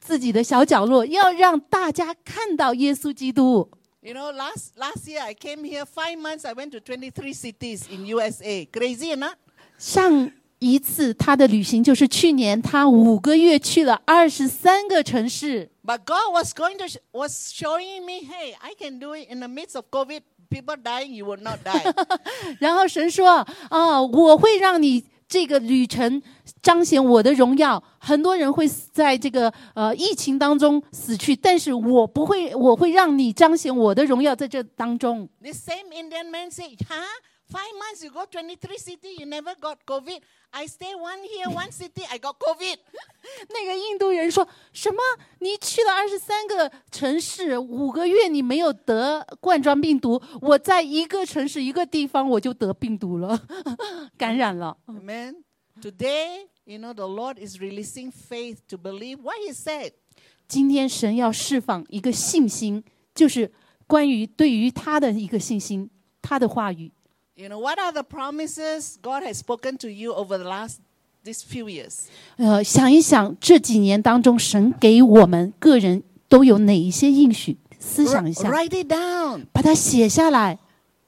[0.00, 3.68] 自己的小角落，要让大家看到耶稣基督。
[4.01, 6.45] You know, last last year I came here five months.
[6.45, 8.65] I went to 23 cities in USA.
[8.71, 9.35] Crazy, not?
[9.79, 15.69] 上一次他的旅行就是去年，他五个月去了二十三个城市。
[15.83, 19.39] But God was going to sh- was showing me, hey, I can do it in
[19.39, 20.21] the midst of COVID.
[20.49, 21.83] People dying, you will not die.
[22.59, 26.20] 然后神说：“啊，我会让你 这个旅程
[26.60, 27.82] 彰显我的荣耀。
[27.98, 35.28] 很多人会在这个呃疫情当中死去，但是我不会，我会让你彰显我的荣耀在这当中。
[35.40, 37.04] The same Indian man said, huh?
[37.50, 40.20] Five months you go 23 city, you never got COVID.
[40.52, 42.78] I stay one here, one city, I got COVID.
[43.48, 45.02] 那个印度人说什么？
[45.40, 53.42] 你去了二十三个城市，五个月你没有得冠状病毒，我在一个城市一个地方我就得病毒了，
[54.16, 54.76] 感染了。
[54.86, 55.42] Amen.
[55.82, 59.94] Today, you know, the Lord is releasing faith to believe what He said.
[60.46, 63.50] 今天神要释放一个信心，就是
[63.88, 65.90] 关于对于他的一个信心，
[66.22, 66.92] 他的话语。
[67.39, 70.79] You know, what are the promises God has spoken to you over the last
[71.23, 72.05] these few years?
[72.37, 77.57] 呃，想一想这几年当中，神给我们个人都有哪一些应许？
[77.79, 79.47] 思想一 Wr- 下， Write it down.
[79.51, 80.57] 把它写下来。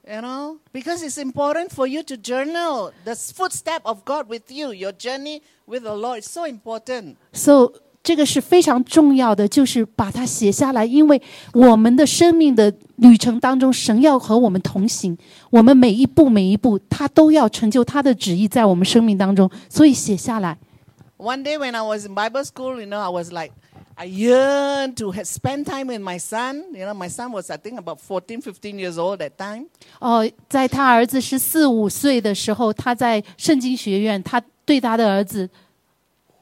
[0.06, 4.72] You know, because it's important for you to journal the footstep of God with you,
[4.72, 6.22] your journey with the Lord.
[6.22, 7.16] It's so important.
[7.32, 7.72] So
[8.03, 11.21] 这个是非常重要的，就是把它写下来，因为
[11.53, 15.17] 我们的生命的旅程当中，神要和我们同行，
[15.49, 20.57] 我们每一步每一步，他都要成就他的旨意在我们生命当中，所以写下来。
[21.17, 23.53] One day when I was in Bible school, you know, I was like,
[23.95, 26.63] I yearned to spend time with my son.
[26.73, 29.67] You know, my son was, I think, about 14, 15 years old at time.
[29.99, 35.49] 哦，在他儿子十四五岁的时候，他在圣经学院，他对他的儿子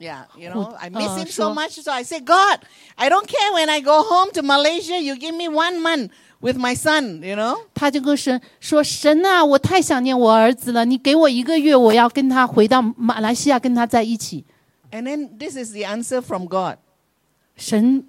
[0.01, 1.55] Yeah, you know, Who- I miss uh, him so sure.
[1.55, 1.73] much.
[1.81, 2.61] So I said, God,
[2.99, 6.59] I don't care when I go home to Malaysia, you give me one month with
[6.59, 7.57] my son, you know.
[7.73, 14.45] 他就跟神说：“神啊，我太想念我儿子了，你给我一个月，我要跟他回到马来西亚跟他在一起。
[14.93, 16.77] And then this is the answer from God.
[17.57, 18.05] ”神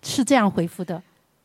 [0.00, 1.02] 是这样回复的。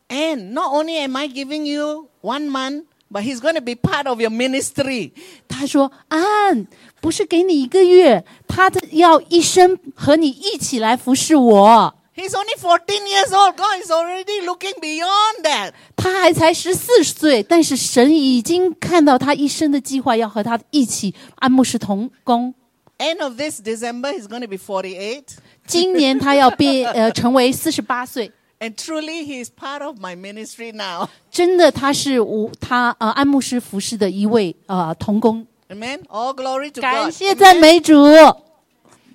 [0.09, 4.07] And not only am I giving you one month, but he's going to be part
[4.07, 5.11] of your ministry.
[5.47, 6.67] 他说：“安，
[7.01, 11.93] 不是给你一个月，他的要一生和你一起来服侍我。
[12.15, 13.55] He's only 14 years old.
[13.55, 15.73] God is already looking beyond that.
[15.95, 22.55] 他还才十四岁，但是神已经看到他一生的计划，要和他一起安牧师同工。
[22.97, 25.25] End of this December, he's going to be 48.
[25.67, 28.31] 今年他要变呃成为四十八岁，
[28.61, 31.09] And truly, he is part of my ministry now.
[31.29, 35.45] 真的他是我他呃安牧师服侍的一位呃同工。
[35.69, 35.99] Amen.
[36.07, 37.13] All glory to 感 God.
[37.13, 37.59] 谢赞 Amen.
[37.59, 37.93] 美主，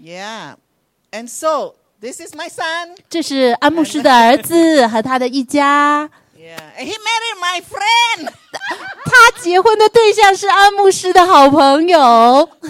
[0.00, 0.54] Yeah.
[1.10, 2.96] And so, this is my son.
[3.10, 6.08] 这是安牧师的儿子和他的一家。
[6.38, 6.58] Yeah.
[6.78, 8.32] And he married my friend.
[9.17, 11.97] 他结婚的对象是安牧师的好朋友。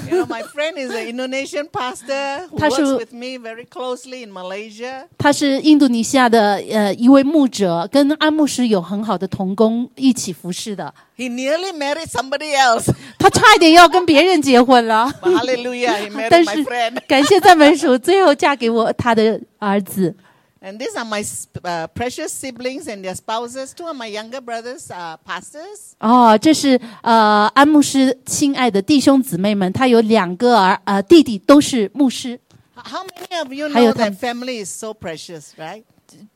[0.10, 4.26] You know, my friend is an Indonesian pastor who 他是- works with me very closely
[4.26, 5.04] in Malaysia.
[5.18, 10.94] 他是印度尼西亚的呃一位牧者，跟安牧师有很好的同工，一起服侍的。
[11.18, 12.90] He nearly married somebody else.
[13.20, 16.64] 他差一点要跟别人结婚了，hallelujah, he married 但是.
[17.08, 20.16] 感谢赞美主，最后嫁给我他的儿子。
[20.65, 23.73] And these are my s- uh, precious siblings and their spouses.
[23.75, 25.95] Two of my younger brothers are pastors.
[25.99, 32.39] 哦，这是呃安牧师亲爱的弟兄姊妹们，他有两个儿呃弟弟都是牧师。
[32.75, 35.83] H- How many of you 还有 know 他 that family is so precious, right?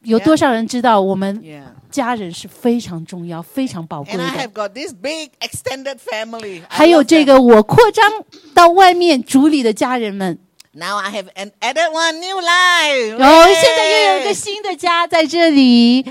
[0.03, 1.65] 有多少人知道我们 Yeah.
[1.91, 4.49] 家人是非常重要、非常宝贵 And I 的？
[4.49, 6.63] have got this big extended family.
[6.63, 7.27] I 还有 love 这 them.
[7.27, 8.05] 个我扩张
[8.55, 10.39] 到外面主里的家人们，
[10.73, 13.17] Now I have an added one new life.
[13.19, 14.35] 然后现在又有一个 Yay!
[14.35, 16.03] 新的家在这里。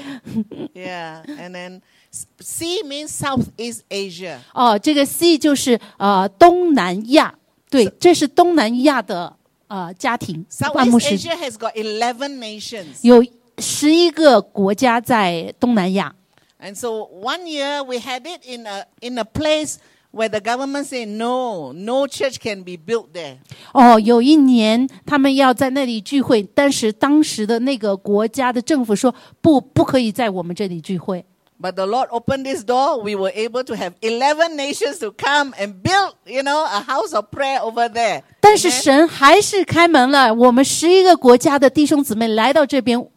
[0.74, 4.38] Yeah, and then s- C means Southeast Asia.
[4.54, 7.36] 哦，这个 C 就是呃东南亚，
[7.70, 9.36] 对，这是东南亚的
[9.68, 12.86] 呃家庭万牧 Southeast 师 Asia has got 11 nations.
[13.02, 13.24] 有
[13.60, 16.14] 十一个国家在东南亚。
[16.60, 16.90] And so
[17.22, 19.76] one year we had it in a, in a place
[20.12, 23.38] where the government said, no, no church can be built there.
[23.74, 31.26] 哦，有一年他们要在那里聚会，但是当时的那个国家的政府说不，不可以在我们这里聚会。
[31.58, 32.98] But the Lord opened this door.
[32.98, 37.16] We were able to have 11 nations to come and build, you know, a house
[37.16, 38.24] of prayer over there.
[38.42, 38.82] 但是 Amen?
[38.82, 43.08] 神还是开门了，我们十一个国家的弟兄姊妹来到这边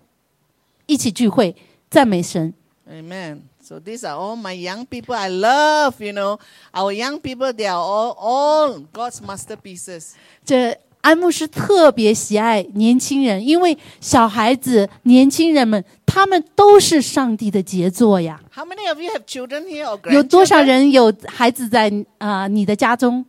[0.86, 1.56] 一起聚会，
[1.90, 2.54] 赞美神。
[2.88, 3.40] Amen.
[3.65, 6.37] So these are all my young people I love, you know.
[6.73, 10.15] Our young people, they are all, all God's masterpieces.
[10.43, 18.41] 这安牧师特别喜爱年轻人，因为小孩子、年轻人们，他们都是上帝的杰作呀。
[18.53, 23.25] How many of you have children here or 有多少人有孩子在啊、呃你的家中？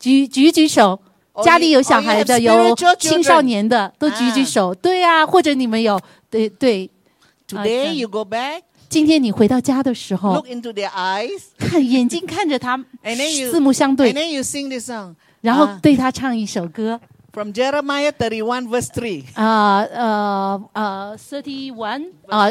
[0.00, 0.98] 举举举手。
[1.32, 4.74] Oh, 家里有小 oh, 孩的，有青少年的，都举举手。
[4.74, 6.90] 对呀、或者你们有对对。
[7.48, 12.78] Today Uh, you go back, 今天你回到家的时候 look，into their eyes, 看眼睛看着他
[13.50, 15.80] 四目相 and 对，then you sing this song 然后 Ah.
[15.80, 17.00] 对他唱一首歌。
[17.32, 19.22] from Jeremiah 31 verse 3.
[19.34, 22.48] 啊呃呃，thirty one 啊.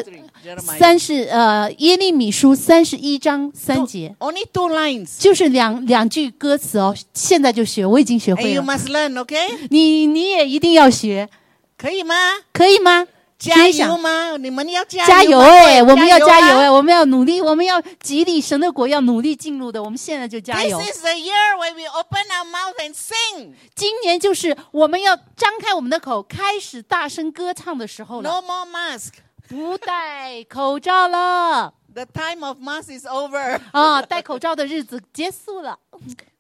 [0.62, 5.18] 三十呃耶利米书三十一章三节，only two lines.
[5.20, 6.96] 就是两两句歌词哦。
[7.16, 8.62] 现在就学，我已经学 And you。
[8.62, 9.58] must learn, okay?
[9.72, 11.28] 你你也一定要学，
[11.80, 12.14] 可以吗？
[12.54, 13.08] 可以吗？
[13.38, 14.38] 加油吗？
[14.38, 15.84] 你们要加加油吗哎！
[15.84, 16.72] 我们要加油啊哎！
[16.72, 19.84] 我们要努力，我们要极力神的国要努力进入的。
[19.84, 23.54] 我们现在就加油 This！is the year where we open our mouth and sing.
[23.76, 28.30] 今年就是我们要张开我们的口，开始大声歌唱的时候了。
[28.30, 29.14] No more mask.
[29.48, 33.60] 不戴口罩了 The time of mask is over.
[33.72, 34.02] 啊！
[34.02, 35.78] 戴口罩的日子结束了。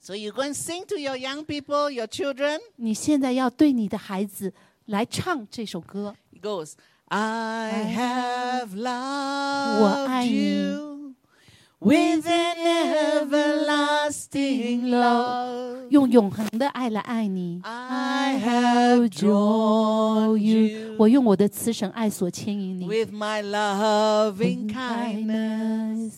[0.01, 2.59] So you go and sing to your young people, your children.
[2.77, 4.53] 你现在要对你的孩子
[4.85, 6.15] 来唱这首歌。
[6.44, 6.74] It goes,
[7.08, 11.14] I have 我爱 loved 你 you
[11.80, 12.56] with an
[13.22, 15.88] everlasting love.
[15.90, 17.60] 用永恒的爱来爱你。
[17.64, 22.86] I have drawn you 我用我的慈神爱所牵引你。
[22.86, 26.12] with my loving kindness.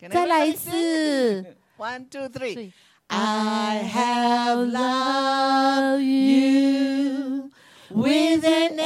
[0.00, 1.42] Can 再来一 everybody sing?
[1.42, 1.56] 次。
[1.78, 2.54] One, two, three.
[2.54, 2.72] 对
[3.08, 7.50] I have loved you
[7.94, 8.78] with an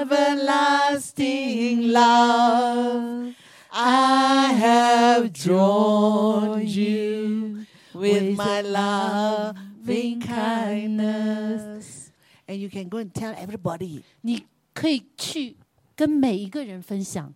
[0.00, 3.34] everlasting love.
[3.70, 12.10] I have drawn you with my loving kindness.
[12.46, 14.02] And you can go and tell everybody.
[14.22, 15.56] 你可以去
[15.94, 17.34] 跟每一个人分享。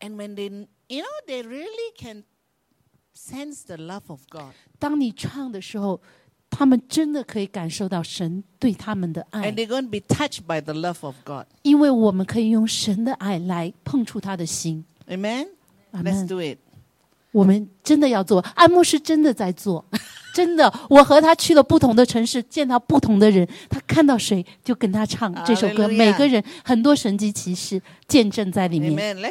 [0.00, 2.24] And when they, you know, they really can
[3.12, 4.54] sense the love of God.
[4.78, 6.00] 当你唱的时候，
[6.55, 11.45] 他们真的可以感受到神对他们的爱 And，they're going to be touched by the love of God.
[11.63, 14.85] 因为我们可以用神的爱来碰触他的心。
[15.07, 15.47] Amen?
[15.91, 16.03] Amen.
[16.03, 16.59] Let's do it.
[17.31, 19.83] 我们真的要做，安牧师真的在做，
[20.33, 25.87] 真的我和他去了不同的城市见到不同的人他看到谁就跟他唱这首歌。
[25.87, 28.91] 每个人很多神迹奇事见证在里面。
[28.91, 29.21] 我们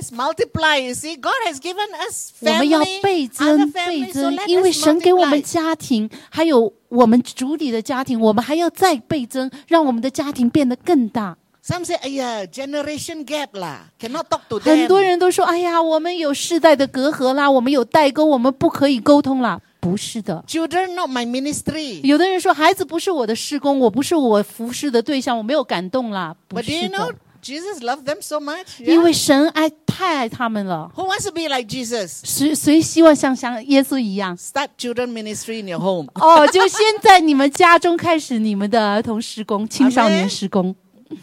[2.68, 11.36] 要倍增倍增因为神给我们家庭还有我们主里的家庭我们还要再倍增让我们的家庭变得更大。
[11.64, 19.60] Some say 哎呀 generation gap 啦 cannot talk to 很多人都说哎呀我们有世代的隔阂啦我们有代沟我们不可以沟通啦。
[19.81, 22.01] 不是的， Children not my ministry.
[22.03, 26.35] 有的人说孩子不是我的施工，我不是我服侍的对象，我没有感动啦。
[26.47, 28.79] 不 But do 是 you know 的， Jesus loved them so much?
[28.79, 29.03] 因 Yeah?
[29.03, 30.91] 为神爱太爱他们了。
[30.95, 32.19] Who wants to be like Jesus?
[32.23, 34.35] 谁谁希望像像耶稣一样？
[34.35, 36.09] Start children ministry in your home.
[36.15, 40.75] 哦，就先在你们家中开始你们的儿童施工、青少年施工，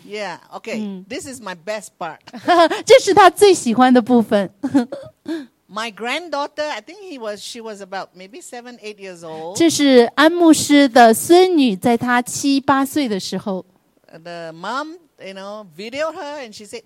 [0.09, 1.05] Yeah, okay.
[1.07, 2.20] This is my best part.
[2.87, 4.51] 这是他最喜欢的部分。
[5.68, 9.57] My granddaughter, I think he was she was about maybe seven, eight years old.
[9.57, 13.64] 这是安牧师的孙女，在她七八岁的时候，
[14.22, 16.82] the mom, you know, videoed her and she said,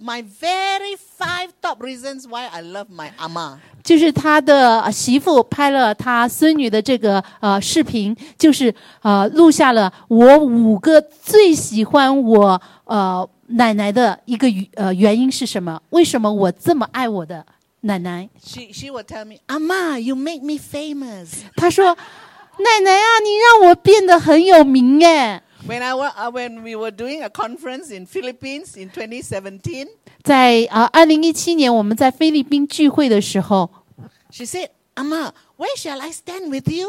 [0.00, 3.58] My very five top reasons why I love my ama.
[3.82, 8.72] 就是他的呃媳妇拍了他孙女的这个呃视频，就是
[9.02, 15.80] 呃录下了我五个最喜欢我呃奶奶的一个原呃原因是什么？
[15.90, 17.44] 为什么我这么爱我的
[17.82, 18.28] 奶奶？
[18.42, 21.28] She, she would tell me, Ama, you make me famous.
[21.56, 29.88] 他说：“奶奶啊，你让我变得很有名哎。” When, I were, uh, when we were doing a conference in Philippines in 2017,
[30.22, 33.68] 在啊，二零一七年我们在菲律宾聚会的时候，
[34.30, 36.87] she said, Ama, Where shall I stand with you?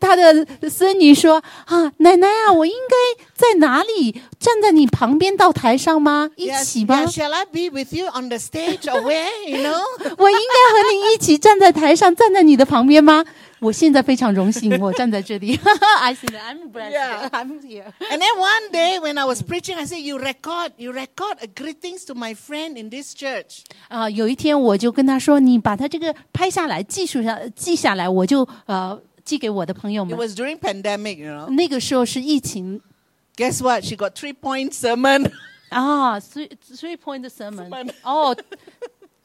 [0.00, 6.30] 他的孙女说：“啊，奶奶啊，我应该在哪里站在你旁边到台上吗？
[6.36, 9.48] 一起吗 yeah,？shall I be with you on the stage or where?
[9.48, 9.82] You know?
[10.18, 13.24] 我应该和你一起站在台上，站在你的旁边吗？”
[13.60, 15.58] 我现在非常荣幸，我站在这里。
[15.98, 16.92] I see that I'm blessed.
[16.92, 17.30] Yeah.
[17.30, 17.94] I'm here.
[18.10, 21.46] And then one day when I was preaching, I said, You record, you record a
[21.46, 23.60] greetings to my friend in this church.
[23.88, 30.18] 啊、有一天我就跟他说：“你把他这个拍下来，记述下记下来，我就呃寄给我的朋友 It 们。
[30.18, 31.48] was during pandemic, you know.
[31.50, 32.80] 那个时候是疫情
[33.36, 33.84] Guess what?
[33.84, 35.30] She got three point sermon.
[35.68, 38.34] 啊，three three point sermon，Sermon 哦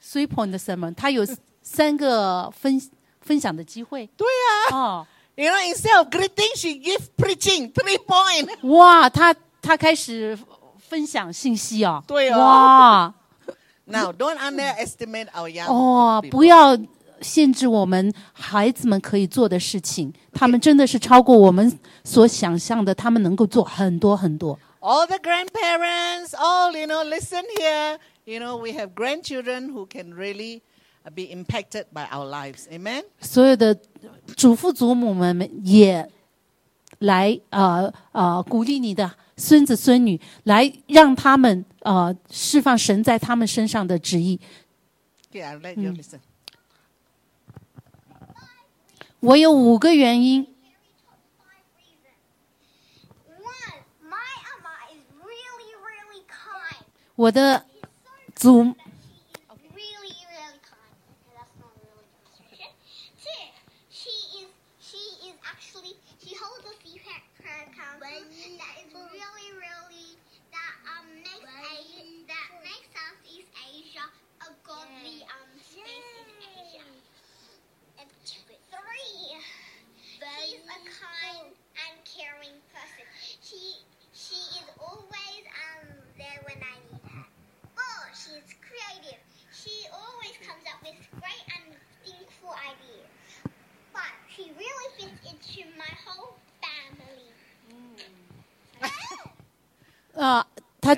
[0.04, 1.26] ，three point sermon，他有
[1.62, 2.80] 三个分
[3.20, 4.26] 分享的机会对
[4.70, 4.76] 啊。
[4.76, 5.06] 哦
[5.36, 8.48] ，You know, instead of greeting, she give preaching, three point.
[8.68, 10.36] 哇，他他开始
[10.78, 13.14] 分享信息哦，对哦哇
[13.84, 16.30] ，Now, don't underestimate our young 哦，people.
[16.30, 16.76] 不要
[17.20, 24.58] 限制我们孩子们可以做的事情，他们真的是超过我们所想象的，他们能够做很多很多。
[24.80, 27.98] All the grandparents, all, you know, listen here.
[28.24, 30.62] You know, we have grandchildren who can really
[31.04, 32.66] uh, be impacted by our lives.
[32.70, 33.04] Amen?
[33.20, 33.76] 所有的
[34.36, 36.08] 祖父祖母们也
[37.00, 44.40] 来呃呃鼓励你的孙子孙女，来让他们呃释放神在他们身上的旨意。
[45.30, 46.20] Okay, I'll let you listen.
[49.20, 50.46] 我有五个原因。
[57.16, 57.66] 我的
[58.34, 58.74] 祖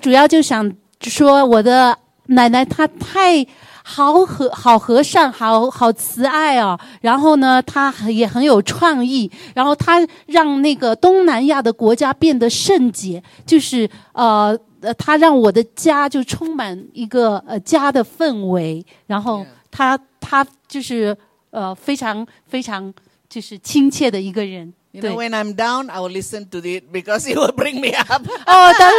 [0.03, 1.97] 主要就想说我的
[2.27, 3.47] 奶奶她太
[3.85, 6.79] 好和好和善，好好慈爱哦。
[7.01, 14.59] 然后呢，她也很有创意，然后她让那个东南亚的国家变得圣洁，就是呃。
[14.83, 21.17] 呃，她让我的家就充满一个呃家的氛围，然后.她她就是
[21.51, 22.93] 呃非常非常
[23.29, 24.75] 就是亲切的一个人。
[24.93, 28.23] You know, when I'm down, I will listen to it because it will bring me up.
[28.47, 28.93] 哦，当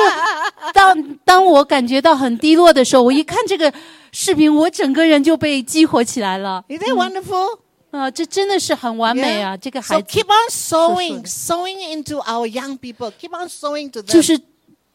[0.73, 3.71] 当当我感觉到很低落的时候，我一看这个
[4.11, 6.65] 视频，我整个人就被激活起来了。
[6.67, 7.59] Is that wonderful?
[7.91, 9.55] 啊、这真的是很完美啊！
[9.55, 13.11] 这个 So 孩子 keep on sowing, sowing into our young people.
[13.19, 14.11] Keep on sowing to them.
[14.11, 14.39] 就是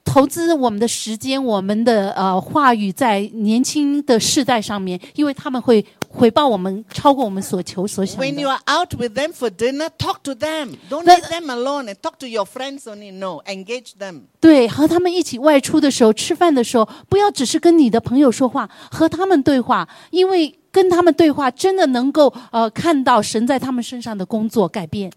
[0.08, 8.48] 投资我们的时间、我们的呃话语在年轻的世代上面，因为他们会回报我们超过我们所求所想 When you。
[8.48, 10.76] are out with them for dinner, talk to them.
[10.88, 13.12] Don't leave them alone and talk to your friends only.
[13.12, 14.22] No, engage them.
[14.40, 25.12] 对，和他们一起外出的时候、吃饭的时候，不要只是跟你的朋友说话，和他们对话，因为跟他们对话真的能够呃看到神在他们身上的工作改变.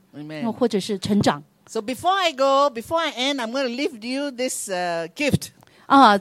[0.57, 1.41] 或者是成长。
[1.70, 5.48] So before I go, before I end, I'm going to leave you this uh, gift.
[5.86, 6.18] 啊，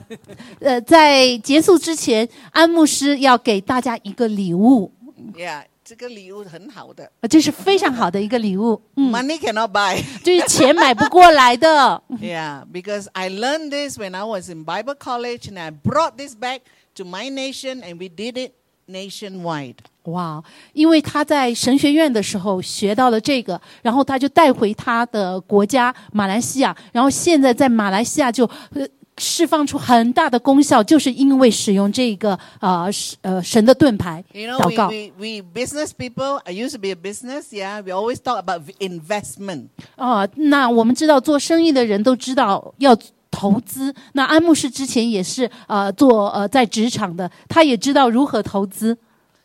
[0.60, 4.92] 呃，在结束之前，安牧师要给大家一个礼物，
[5.34, 7.10] Yeah, 这个礼物很好的。
[7.20, 10.02] 呃这是非常好的一个礼物，嗯， Money cannot buy.
[10.22, 12.00] 就是钱买不过来的。
[12.20, 16.36] yeah, because I learned this when I was in Bible college and I brought this
[16.36, 16.60] back
[16.94, 18.52] to my nation and we did it
[18.86, 19.76] nationwide.
[20.05, 20.43] 哇，
[20.73, 28.43] 因为他在神学院的时候学到了这个，然后他就带回他的国家马来西亚，然后现在在马来西亚就
[28.73, 28.83] 呃
[29.17, 32.89] 释放出很大的功效，就是因为使用这个呃
[33.21, 34.87] 呃神的盾牌 You know, 祷 we, 告。
[34.87, 39.67] we, we business people, I used to be a business, yeah, we always talk about investment.
[39.97, 42.97] 哦，那我们知道做生意的人都知道要
[43.29, 43.93] 投资。
[44.13, 48.97] 那安牧师之前也是呃做呃在职场的，他也知道如何投资。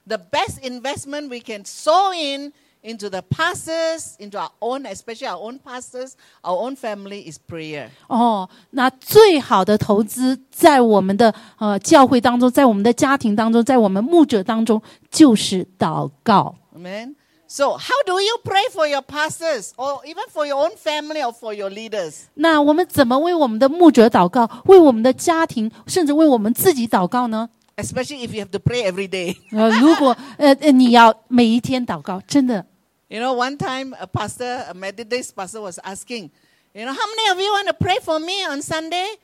[0.08, 2.52] The best investment we can sow in
[2.84, 7.90] into the pastors, into our own, especially our own pastors, our own family, is prayer.
[8.08, 16.56] 哦，那最好的投资在我们的呃教会当中，在我们的家庭当中，在我们牧者当中，就是祷告。
[16.76, 17.14] Amen.
[17.48, 21.34] So, how do you pray for your pastors, or even for your own family, or
[21.34, 22.22] for your leaders?
[22.34, 27.50] 那我们怎么为我们的牧者祷告，为我们的家庭，甚至为我们自己祷告呢？
[27.78, 29.38] Especially if you have to pray every day.
[29.52, 32.66] 呃，如果呃呃你要每一天祷告，真的
[33.08, 36.30] You know, one time a pastor, a Methodist pastor, was asking,
[36.74, 39.18] you know, how many of you want to pray for me on Sunday?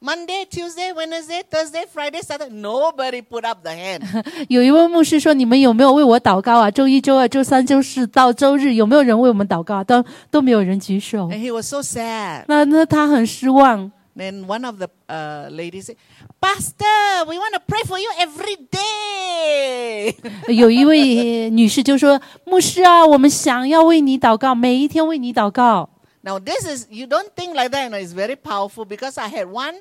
[0.00, 2.54] Monday, Tuesday, Wednesday, Thursday, Friday, Saturday.
[2.54, 4.02] Nobody put up the hand.
[4.48, 6.70] 有一位牧师说：“你们有没有为我祷告啊？
[6.70, 9.84] 周一、周二、周三、周四到周日，有没有人为我们祷告啊？
[9.84, 11.28] 都都没有人举手。
[11.28, 12.44] and he was so sad.
[12.48, 13.90] 那那他很失望。
[14.18, 15.96] Then one of the uh, ladies said,
[16.40, 20.14] Pastor, we want to pray for you every day.
[20.46, 25.90] 有一位女士就说：“牧师啊，我们想要为你祷告，每一天为你祷告。
[26.22, 29.28] now, this is, you don't think like that, you know, it's very powerful because I
[29.28, 29.74] had one,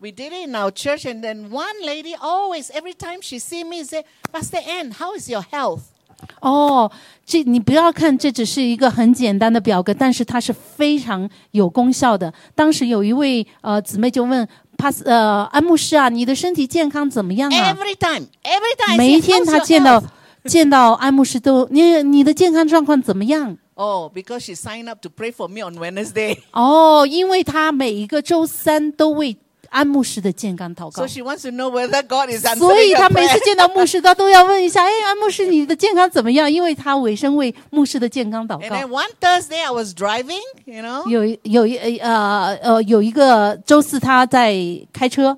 [0.00, 3.64] we did it in our church, and then one lady always, every time she see
[3.64, 5.97] me, say, Pastor Ann, how is your health? ”
[6.41, 6.91] 哦，
[7.25, 12.33] 这你不要看，这只是一个很简单的表格，但是它是非常有功效的。
[12.55, 14.47] 当时有一位呃姊妹就问
[14.77, 18.97] 帕斯呃安牧师啊，你的身体健康怎么样啊？Every time, every time.
[18.97, 20.03] 每一天 "How's 他见到
[20.45, 26.39] 见到安牧师都你你的健康状况怎么样？Oh, because she signed up to pray for me on Wednesday.
[26.51, 29.37] 哦，因为他每一个周三都为
[29.70, 33.44] 安牧师的健康祷告 So，she wants to know whether God is 所 answering 以 her 他每次 prayer.
[33.44, 36.50] 见到牧师，他都要问一下：哎，安牧师，你的健康怎么样？
[36.50, 44.54] 因为他委身为牧师的健康祷 And 告 then。one Thursday I was driving, you know, 有一有一呃呃有一个周四他在
[44.92, 45.36] 开车，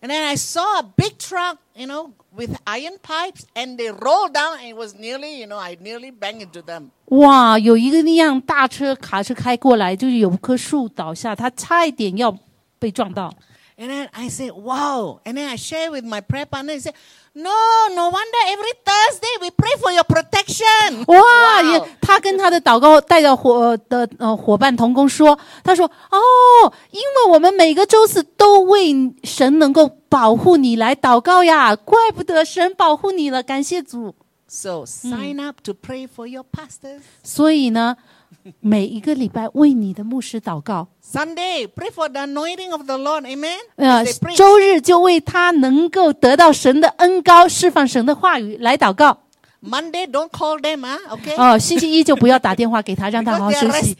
[0.00, 4.32] and then I saw a big truck, you know, with iron pipes, and they rolled
[4.32, 6.88] down, and it was nearly, you know, I nearly banged into them.
[7.06, 12.36] 哇，有一个那样大车卡车开过来，就是有棵树倒下，他差一点要
[12.80, 13.32] 被撞到。
[13.77, 15.21] And then I said, wow.
[15.25, 16.73] And then I share with my prayer partner.
[16.73, 16.93] He said,
[17.33, 17.49] no,
[17.95, 21.05] no wonder every Thursday we pray for your protection.
[21.07, 21.71] 哇，Wow.
[21.71, 28.93] 也他跟他的祷告带的伙的呃伙伴同工说，他说哦，因为我们每个周四都为
[29.23, 34.13] 神能够保护你来祷告呀，怪不得神保护你了，感谢主。
[34.47, 36.99] So sign up to pray for your pastors.
[37.23, 37.95] 所以呢，
[38.59, 43.23] 每一个礼拜为你的牧师祷告，Sunday, pray for the anointing of the Lord.
[43.25, 43.57] Amen.
[43.75, 44.03] 呃
[44.35, 49.17] 周日就为他能够得到神的恩高，释放神的话语来祷告。
[49.63, 50.97] Monday, don't call them, huh?
[51.11, 51.35] okay?
[51.37, 53.95] 哦，星期一就不要打电话给他，让他好好休息.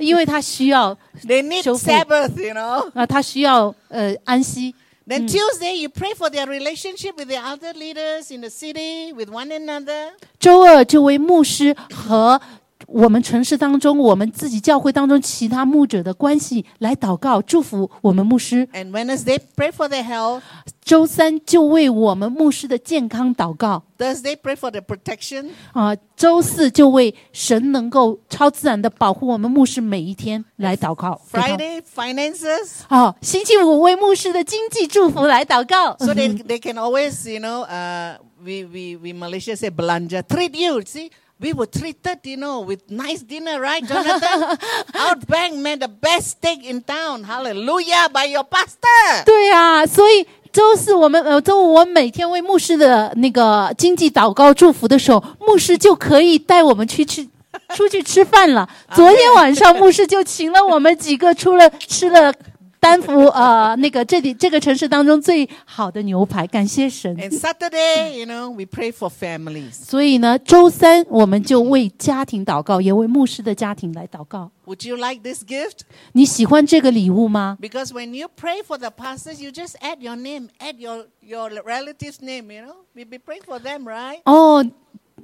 [0.00, 0.92] 因为他需要
[1.24, 1.62] they need。
[1.62, 2.90] Sabbath, you know.
[2.94, 4.74] 啊，他需要呃安息。
[5.06, 9.48] Then Tuesday, you pray for their relationship with the other leaders in the city, with one
[9.48, 10.10] another.
[10.40, 12.40] 周二就为牧师和
[12.89, 18.67] 我们城市当中、我们自己教会当中其他牧者的关系来祷告，祝福我们牧师。
[18.73, 20.41] And Wednesday, pray for their health.
[20.83, 25.47] 周三就为我们牧师的健康祷告 Thursday, pray for their protection.
[25.71, 31.19] 啊，周四就为神能够超自然的保护我们牧师每一天来祷告。
[31.33, 32.81] 给他 Friday, finances.
[32.89, 35.95] 哦，星期五为牧师的经济祝福来祷告。
[35.97, 40.55] So they, they can always, you know, uh, we, we, we Malaysia say belanja, treat
[40.55, 40.81] you.
[40.85, 41.09] See,
[41.40, 44.58] We were treated, you know, with nice dinner, right, Jonathan?
[44.92, 47.24] Outbank made the best steak in town.
[47.24, 49.24] Hallelujah, by your pastor.
[49.24, 57.26] 对啊，所以周四我们呃周五我每天为牧师的那个经济祷告祝福的时候，牧师就可以带我们去吃
[57.74, 58.68] 出去吃饭了。
[58.94, 62.32] 昨天晚上牧师就请了我们几个出了吃了
[62.79, 67.15] 丹佛呃那个这里这个城市当中最好的牛排，感谢神。
[67.17, 69.73] And Saturday, you know, we pray for families.
[69.73, 74.51] 所以呢，周三我们就为家庭祷告，也为牧师的家庭来祷告。
[74.65, 75.79] Would you like this gift?
[76.11, 77.57] 你喜欢这个礼物吗？
[77.59, 81.49] Because when you pray for the pastors, you just add your name, add your, your
[81.63, 82.75] relative's name, you know.
[82.93, 84.21] We be praying for them, right?
[84.25, 84.63] 哦，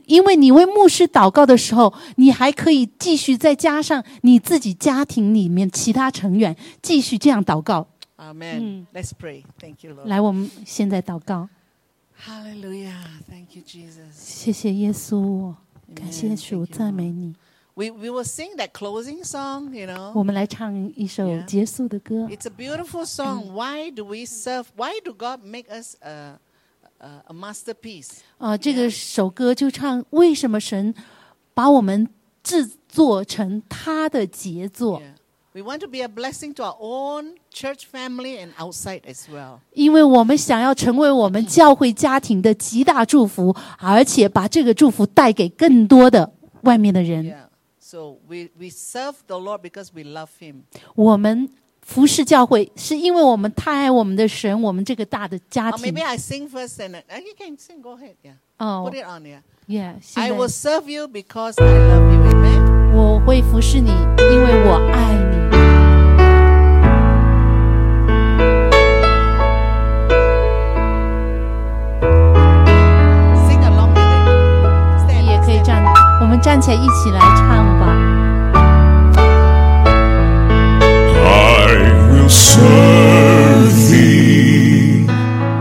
[0.07, 7.87] 因为你为牧师祷告的时候，你还可以继续再加上你自己家庭里面其他成员，继续这样祷告。
[8.17, 8.87] Amen.
[8.95, 9.45] Let's pray.
[9.61, 10.07] Thank you, Lord.
[10.07, 11.49] 来，我们现在祷告
[12.27, 12.95] ，Hallelujah.
[13.29, 14.15] Thank you, Jesus.
[14.15, 15.55] 谢谢耶稣，
[15.95, 17.35] 感谢主，赞美你。
[17.75, 20.13] We, we will sing that closing song, you know.
[20.15, 22.27] 我们来唱一首结束的歌。
[22.31, 23.53] It's a beautiful song.
[23.53, 24.65] Why do we serve?
[24.77, 26.39] Why do God make us a,
[27.00, 28.20] a, a masterpiece?
[28.38, 30.94] 啊，这个首歌就唱为什么神
[31.54, 32.08] 把我们
[32.44, 35.02] 制作成他的杰作。
[35.02, 35.16] Yeah.
[35.54, 39.60] We want to be a blessing to our own church family and outside as well.
[39.74, 46.32] 因为我们想要成为我们教会家庭的极大祝福，而且把这个祝福带给更多的
[46.62, 47.26] 外面的人。
[47.26, 47.50] Yeah.
[47.80, 50.62] So we, we serve the Lord because we love Him.
[50.96, 51.50] 我们
[51.87, 56.05] 服侍教会，是因为我们太爱我们的神，我们这个大的家庭 maybe。
[56.05, 57.81] I sing first and uh, you can sing.
[57.81, 58.17] Go ahead.
[58.23, 58.35] Yeah.
[58.59, 59.23] 哦 Put it on.
[59.23, 62.21] Yeah.，Yeah，现 I 在 will serve you because I love you.
[62.29, 62.93] Amen.
[62.93, 65.37] 我会服侍你，因为我爱你。
[73.47, 74.27] Sing along with it.
[75.07, 75.31] 你 Stand.
[75.31, 75.65] 也可以 stand.
[75.65, 75.85] 站，
[76.21, 77.96] 我们站起来一起来唱吧。
[82.27, 85.07] Will serve thee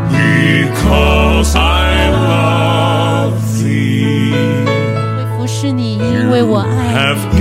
[0.09, 4.33] because I love thee.
[5.15, 7.39] 会服侍你，因为我爱 Have 你，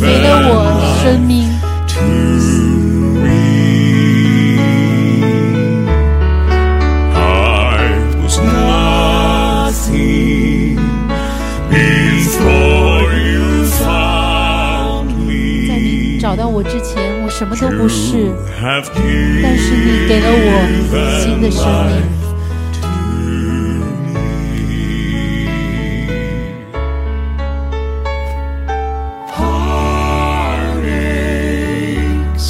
[0.00, 0.54] 给了 given 我
[17.42, 18.32] 什么都不是
[18.62, 20.62] 但是你给了我
[21.20, 21.96] 新的生命。
[21.96, 22.22] life
[22.78, 24.06] to me.
[32.36, 32.46] Heartaches,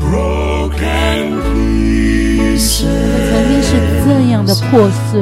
[0.00, 2.88] broken pieces,
[3.28, 3.68] 曾经是
[4.06, 5.20] 这样的破碎，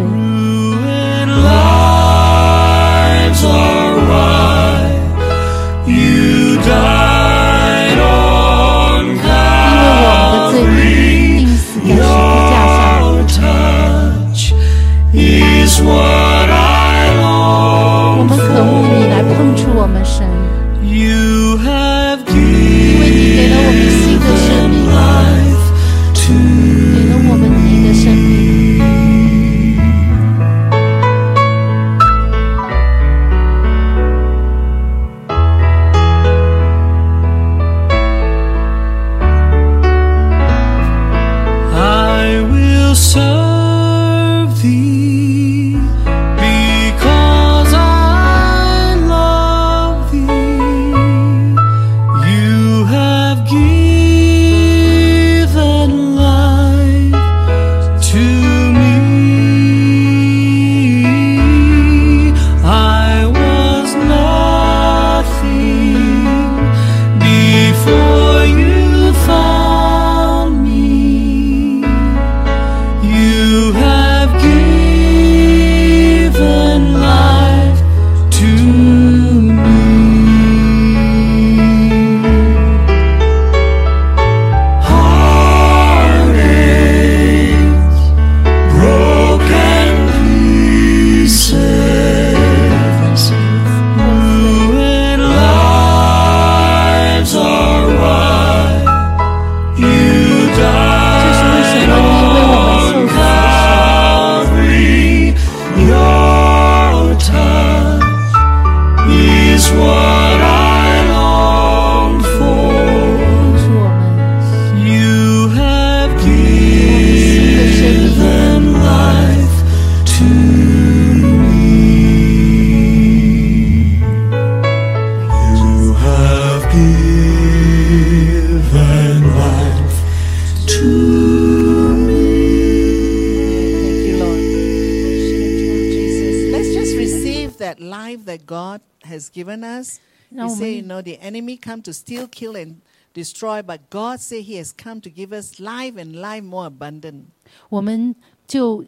[141.73, 142.77] come to steal, kill, and
[143.15, 147.25] destroy, but God say He has come to give us life and life more abundant.
[147.69, 148.15] 我们
[148.47, 148.85] 就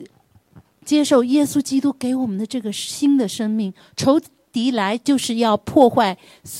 [0.84, 3.72] 接受耶稣基督给我们的这个新的生命。
[3.96, 4.20] 仇
[4.52, 6.16] 敌来就是要破坏、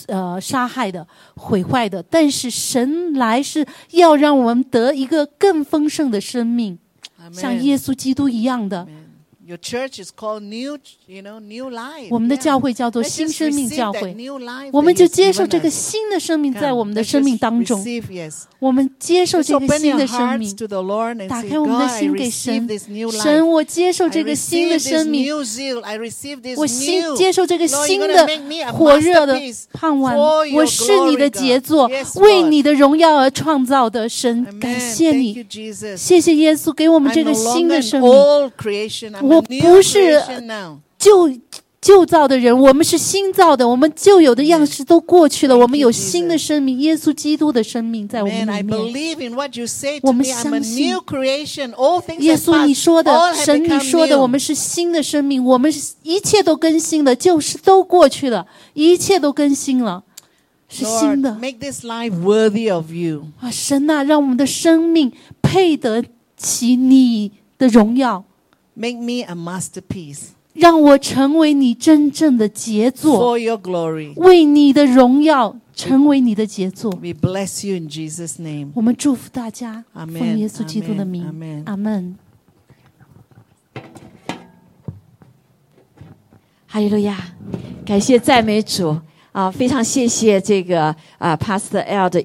[0.07, 1.07] 呃杀害的、
[1.37, 6.79] 毁坏的，但是神来是要让我们得一个更丰盛的生命，
[7.33, 8.87] 像耶稣基督一样的。
[8.87, 9.04] Amen.
[9.47, 12.09] Your church is called New，you know，New Life。
[12.09, 14.17] 我们的教会叫做新生命教会，
[14.73, 17.85] 我们就接受这个新的生命在我们的生命当中。
[18.59, 20.57] 我们接受这个新的生命，
[21.29, 22.67] 打开我们的心给神。
[23.13, 25.31] 神，我接受这个新的生命，
[26.57, 28.27] 我新，接受这个新的
[28.73, 29.39] 火热的
[29.75, 30.17] 盼望。
[30.55, 34.43] 我是你的杰作，为你的荣耀而创造的神。
[34.59, 35.45] 感谢你，
[35.99, 38.11] 谢谢耶稣给我们这个新的生命。
[39.35, 40.23] 我不是
[40.99, 41.31] 旧
[41.81, 49.31] 旧造的人我们是新造的我们旧有的样式都过去了我们有新的生命耶稣基督的生命在我们里面。
[50.03, 50.89] 我们相信
[52.21, 60.03] 耶稣你说的神你说的我们是新的生命我们是一切都更新的就是都过去了一切都更新了
[60.69, 61.35] 是新的。
[61.35, 63.27] make this life worthy of you.
[63.41, 65.13] 啊神呐让我们的生命
[65.43, 66.03] 配得
[66.37, 68.25] 起你的荣耀。
[68.75, 74.15] Make me a masterpiece 让我成为你真正的杰作，for your glory.
[74.17, 76.91] 为你的荣耀成为你的杰作。
[76.93, 78.71] We bless you in Jesus' name.
[78.75, 82.17] 我们祝福大家，Amen，奉耶稣基督的名 Amen，阿门。
[86.67, 87.17] 哈利路亚，
[87.87, 88.97] 感谢赞美主
[89.31, 89.49] 啊！
[89.51, 92.21] 非常谢谢这个啊，Pastor L 的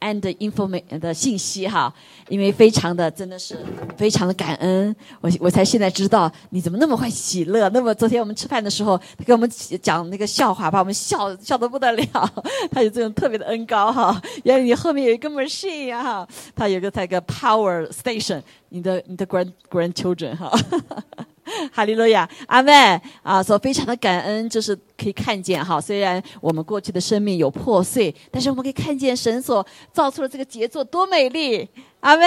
[0.00, 1.92] and information 的信息哈，
[2.28, 3.56] 因为非常的真的是
[3.96, 7.68] 非常的感恩，我我才现在知道你怎么那么会喜乐。
[7.70, 9.50] 那么昨天我们吃饭的时候，他给我们
[9.82, 12.32] 讲那个笑话，把我们笑笑得不得了。
[12.72, 20.50] 他有这种特别的恩高哈，原来你后面有一个 machine 啊哈，他有个在一个 power station，你的你的 grand grandchildren 哈。
[21.72, 22.72] 哈利路亚，阿妹
[23.22, 31.68] 啊，所非常的感恩，就是可以看见哈，虽然我们过去的生命有破碎，但是我们可以看见神所造出的这个杰作多美丽，
[32.00, 32.24] 阿妹，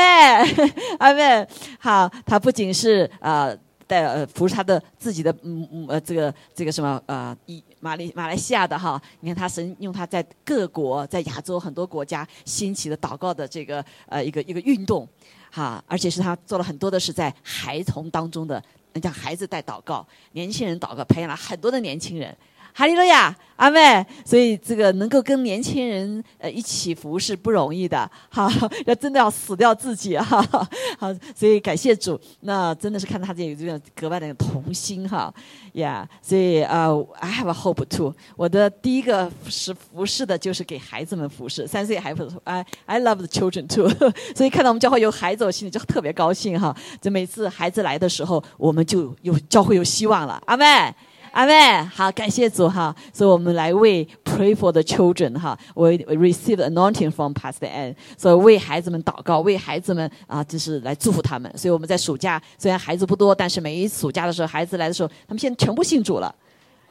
[1.00, 1.48] 阿妹，
[1.80, 3.56] 好，他不仅是呃
[3.88, 15.08] 带呃服侍他的自己的嗯嗯呃这个这个什么呃以马来马来西亚的哈，你看他神用他在各国在亚洲很多国家兴起的祷告的这个呃一个一个运动，
[15.52, 18.62] 哈，而且是他做了很多的是在孩童当中的。
[18.94, 22.36] 人家孩子带祷告，年轻人祷告，培养了很多的年轻人。
[22.74, 24.06] 哈利路亚，阿妹。
[24.26, 28.52] 所以这个能够跟年轻人呃一起服侍不容易的，哈，
[28.86, 30.42] 要真的要死掉自己哈，
[30.98, 32.20] 好，所以感谢主。
[32.42, 35.34] 那真的是看到他这有这种格外的童心哈，
[35.74, 38.14] 呀，所以呃、i have a hope too。
[38.36, 43.90] 我的第一个是服侍的就是给孩子们服侍，三岁孩子，I I love the children too。
[44.36, 46.76] 所以看到我们教会有孩子，我心里就特别高兴哈。
[47.00, 50.94] 就每次孩子来的时候，我们就有教会有希望了，阿妹。
[51.34, 61.52] 阿妹，好，感谢主哈，所以我们来为 pray for the children 哈，我 receive anointing from Pastor N，所以为孩子们祷告，为孩子们啊，就是来祝福他们。
[61.58, 66.34] 所以我们在暑假虽然孩子不多，但是每一暑假的时候，孩子来的时候，他们现在全部信主了。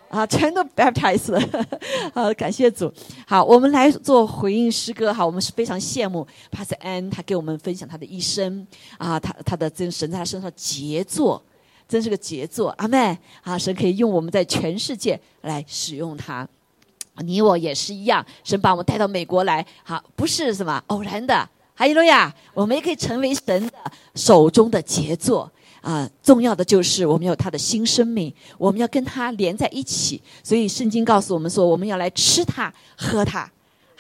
[0.08, 1.40] 啊，全都 baptized 了，
[2.12, 2.92] 好，感谢主。
[3.26, 8.66] 好，我们来做回应诗歌哈，我们是非常羡慕 Pastor N，他给我们分享他的一生
[8.98, 11.42] 啊，他他的真神在他身上杰作。
[11.92, 13.58] 真是个杰作，阿妹啊！
[13.58, 16.48] 神可以用我们在全世界来使用它，
[17.16, 18.24] 你我也是一样。
[18.42, 21.46] 神把我们带到美国来，好，不是什么偶然的。
[21.74, 22.34] 哈利路亚！
[22.54, 26.08] 我们也可以成为神的手中的杰作啊！
[26.22, 30.18] 重要的就是我们有他的新生命，我们要跟他连在一起。
[30.42, 33.52] 所以圣经告诉我们说，我们要来吃它、喝它。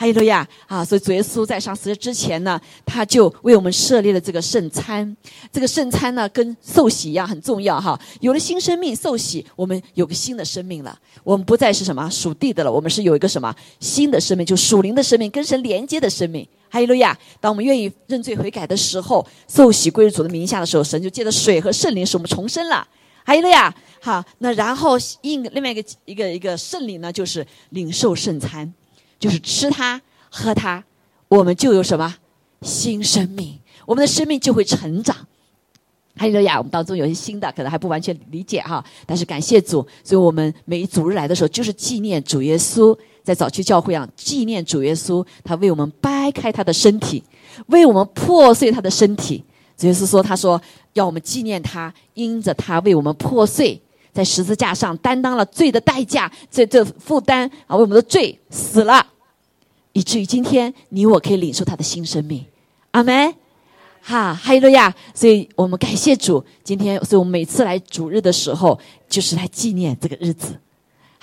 [0.02, 0.84] 哈利路亚啊！
[0.84, 5.16] 所以主耶稣在上十字之前呢，他就为我们设立了这个圣餐。
[5.52, 7.96] 这个圣餐呢，跟受洗一样很重要哈。
[8.18, 10.98] 有了新生命，受洗，我们有个新的生命了。
[11.22, 16.44] 我们不再是什么属地的了，我们是有一个什么新的生命，就属灵的生命，跟神连接的生命。
[16.68, 17.16] 哈利路亚！
[17.40, 22.84] 当我们愿意认罪悔改的时候，受洗归入主的名下的时候，神就借着水和圣灵使我们重生了。
[23.24, 23.72] 哈利路亚！
[24.00, 28.74] 好，那然后应另外一个一个一个圣灵呢，就是领受圣餐。
[29.22, 30.82] 就是吃它、喝它，
[31.28, 32.12] 我们就有什么
[32.62, 33.56] 新生命，
[33.86, 35.16] 我们的生命就会成长。
[36.16, 36.58] 哈利路亚！
[36.58, 47.22] 我们当中有些新的，可能还不完全理解哈，但是感谢主，所以我们每一主日来的时候，就是纪念主耶稣，在早期教会上纪念主耶稣，他为我们掰开他的身体，
[47.68, 49.44] 为我们破碎他的身体。
[49.76, 50.60] 主耶稣说：“他说
[50.94, 53.80] 要我们纪念他，因着他为我们破碎。”
[54.12, 59.06] 在十字架上担当了罪的代价，这这负担啊，为我们的罪死了，
[59.92, 62.44] 以至于今天你我可以领受他的新生命，
[62.92, 63.34] 阿门。
[64.04, 64.92] 哈，哈利路亚！
[65.14, 68.76] 所以我们感谢主，今天，所以我们每次来主日的时候，
[69.08, 70.58] 就是来纪念这个日子。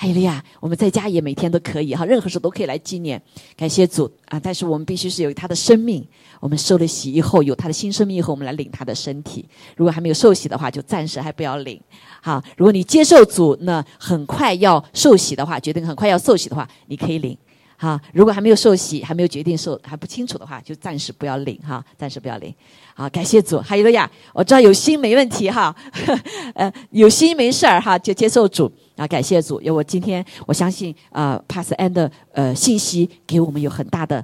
[0.01, 0.41] 哈利亚！
[0.61, 3.21] 我们在家也每天都可以哈，任何时候都可以来纪念，
[3.57, 4.39] 感谢主啊！
[4.39, 6.07] 但是我们必须是有他的生命，
[6.39, 9.45] 我们受了洗以后，有他的新生命以后，我们来领他的身体。
[9.75, 11.77] 如果还没有受洗的话，就暂时还不要领。
[12.21, 17.37] 好，如果你接受主，那很快要受洗的话，决定很快要受洗的话，你可以领。
[17.75, 22.53] 哈，如果还没有受洗，还没有决定受，还不清楚的话，就暂时不要领哈，暂时不要领。
[22.93, 24.09] 好，感谢主，哈利亚！
[24.33, 25.73] 我知道有心没问题哈，
[26.55, 28.69] 呃，有心没事儿哈，就接受主
[28.99, 29.61] 啊，感谢主。
[29.61, 34.23] 因为我今天我相信啊，Pass and 的呃信息给我们有很大的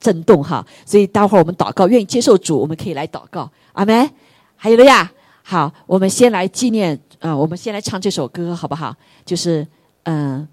[0.00, 4.10] 震动哈，所以待会儿我们祷告，愿意接受主，我们可以来祷告，阿门，
[4.56, 5.12] 哈利路亚。
[5.42, 8.96] 好，我们先来纪念呃，我们先来唱这首歌好不好？
[9.26, 9.66] 就是
[10.04, 10.48] 嗯、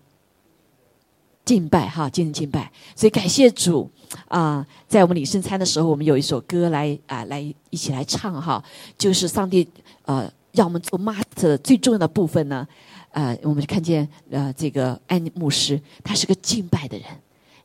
[1.46, 2.70] 敬拜哈，敬敬拜。
[2.94, 3.90] 所以感谢主
[4.28, 8.62] 啊、在我们领圣餐的时候，我们有一首歌来啊、来一起来唱哈，
[8.98, 9.66] 就是上帝
[10.04, 12.68] 呃让我们做 master 最重要的部分呢，
[13.12, 17.06] 呃，我们就看见呃这个安牧师，他是个敬拜的人，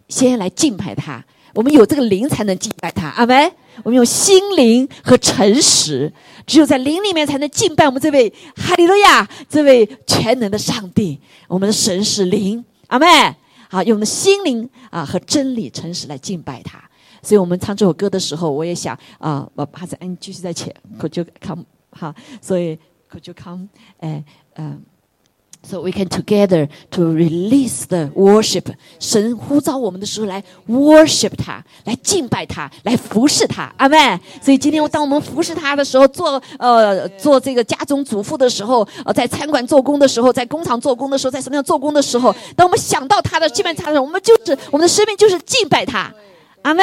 [0.08, 1.24] 先来敬拜他。
[1.54, 3.52] 我们有这个灵才能敬拜他，阿门。
[3.82, 6.12] 我们用心灵和诚实，
[6.46, 11.18] 只有在灵里面才能敬拜我们这位哈利路亚，这位全能的上帝。
[11.48, 13.08] 我们的神是灵，阿门。
[13.68, 16.82] 好，用我们的心灵啊和真理、诚实来敬拜他。
[17.22, 21.64] 所以我们唱这首歌的时候，我也想啊，我帕子安继续在前，Could you come？
[21.90, 22.76] 好，所以
[23.10, 23.68] Could you come？
[23.98, 24.22] 哎，
[24.56, 24.80] 嗯、
[25.68, 28.66] So we can together to release the worship。
[29.00, 33.96] 神呼召我们的时候来 worship 他，来敬拜他，来服侍他，阿妹。
[34.40, 46.14] 所以今天当我们服侍他的时候，做呃做这个家中主妇的时候，呃在餐馆做工的时候，在工厂做工的时候，在什么样做工的时候，当我们想到他的敬拜他的时候，我们就是我们的生命就是敬拜他，
[46.62, 46.82] 阿妹，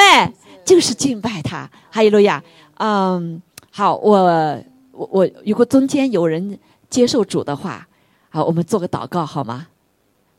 [0.62, 2.44] 就是敬拜他，哈利路亚。
[2.76, 4.60] 嗯，好，我
[4.92, 6.58] 我我如果中间有人
[6.90, 7.88] 接受主的话。
[8.34, 9.68] 好，我们做个祷告好吗？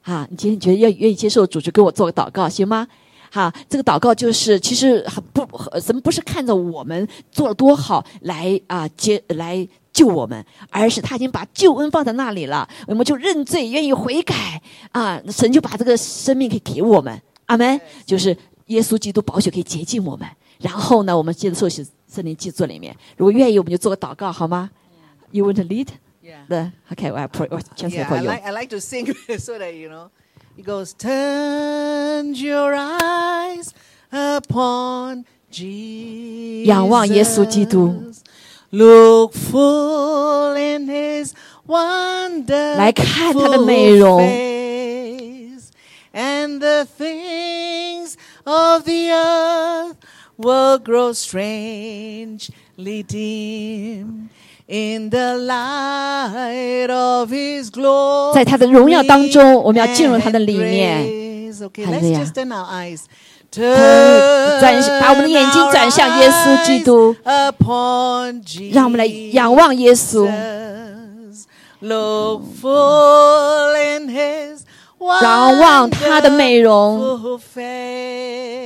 [0.02, 2.86] 好，你今天觉得愿愿意接受主，就跟我做个祷告，行吗？
[3.32, 5.48] 好，这个祷告就是，其实很不，
[5.80, 17.80] 神不是看着我们做了多好来啊接来救我们，而是他已经把救恩放在那里了，我们就认罪，愿意悔改啊，神就把这个生命可以给我们，阿门。
[18.06, 18.36] 就是
[18.66, 20.28] 耶稣基督宝血可以洁净我们，
[20.60, 22.94] 然后呢，我们接着受洗圣灵记座里面。
[23.16, 24.70] 如果愿意，我们就做个祷告好吗
[25.32, 25.88] ？You want to lead?
[26.25, 26.45] Yeah.
[26.49, 27.47] The okay, well, I pray.
[27.51, 28.29] I translate Yeah, for I you.
[28.29, 30.11] like, I like to sing so that, you know,
[30.57, 33.73] it goes, Turn your eyes
[34.13, 36.67] upon Jesus.
[36.69, 38.13] 仰望耶稣基督。
[38.73, 41.33] Look full in his
[41.67, 45.71] wonder 来看他的美容 face,
[46.13, 48.15] and the things
[48.45, 49.97] of the earth
[50.39, 54.29] will grow strangely dim
[54.68, 58.34] In the light of his glory.
[58.34, 63.02] 在他的荣耀当中我们要进入他的里面 eyes.
[63.52, 67.16] 转把我们的眼睛转向耶稣基督.
[68.74, 70.28] 让我们来仰望耶稣
[75.22, 77.20] 仰望他的美容.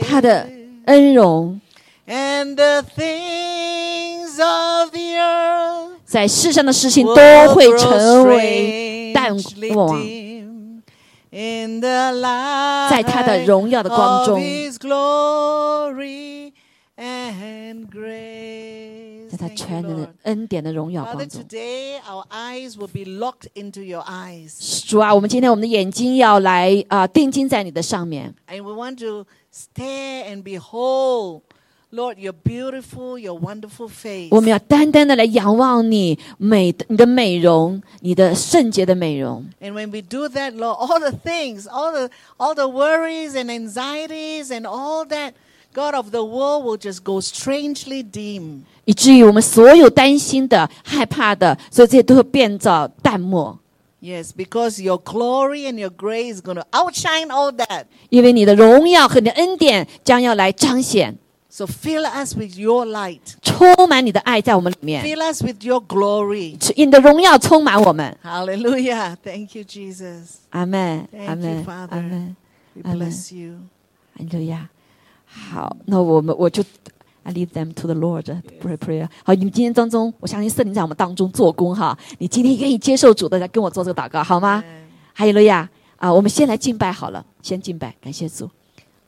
[0.02, 0.48] 他的
[0.86, 1.60] 恩荣
[2.08, 7.14] ，and the things of the earth 在世上的事情都
[7.54, 9.32] 会成为淡
[9.76, 10.04] 忘。
[12.90, 14.42] 在他的荣耀的光中.
[19.30, 21.44] 在他全能的恩典的荣耀光中。
[21.44, 24.84] today our eyes will be locked into your eyes.
[24.90, 31.42] 主啊，我们今天我们的眼睛要来啊、定睛在你的上面，And we want to stare and behold,
[31.91, 34.29] Lord, your beautiful, your wonderful face.
[34.33, 39.47] 我们要单单的来仰望你美的你的美容，你的圣洁的美容。
[39.61, 43.47] And when we do that, Lord, all the things, all the all the worries and
[43.49, 45.35] anxieties and all that
[45.73, 48.63] God of the world will just go strangely dim.
[48.87, 53.57] 以至于我们所有担心的、害怕的，所以这些都会变作淡漠。
[54.03, 57.85] Yes, because your glory and your grace is going to outshine all that.
[58.11, 61.17] 因为你的荣耀和你的恩典将要来彰显，
[61.49, 63.21] So fill us with your light.
[63.41, 66.57] 充满你的爱在我们里面， Fill us with your glory.
[66.77, 68.17] 你的荣耀充满我们。
[68.25, 69.17] Hallelujah.
[69.23, 70.39] Thank you, Jesus.
[70.51, 71.89] 阿门， Thank 阿 you, 门， Father.
[71.91, 72.37] 阿门，
[72.75, 72.97] We Amen.
[72.99, 73.59] bless you.
[74.17, 74.69] 哈利路亚。
[75.27, 76.65] 好，那我们我就
[77.23, 78.25] I lead them to the Lord
[78.61, 79.09] pray prayer。
[79.25, 81.97] 好，你们今天当中，我相信圣灵在我们当中做工哈。
[82.19, 84.63] 你今天愿意接受主的，来跟我做这个祷告好吗？
[85.15, 85.69] 哈利路亚
[85.99, 86.13] 啊！
[86.13, 88.51] 我们先来敬拜好了，先敬拜，感谢主。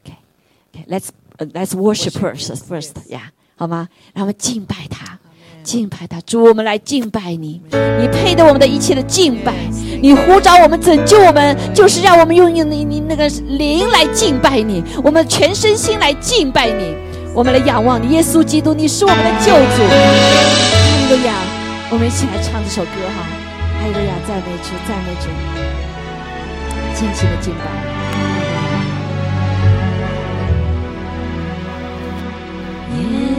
[0.05, 1.09] OK，OK，Let's、Let's
[1.46, 3.88] Worship first first 呀，好吗？
[4.14, 5.18] 让我们敬拜他。
[5.64, 7.62] 敬拜他，主，我们来敬拜你，
[8.00, 9.54] 你配得我们的一切的敬拜，
[10.02, 16.96] 你呼召我们拯救我们，就是让我们用你你那个灵来敬拜你，我们全身心来敬拜你，
[17.36, 19.84] 我们来仰望你，耶稣基督，你是我们的救主。
[19.86, 21.36] 哈利路亚，
[21.92, 23.22] 我们一起来唱这首歌哈，
[23.80, 25.30] 哈利路亚，赞美主，赞美主，
[26.96, 27.91] 尽情的敬拜。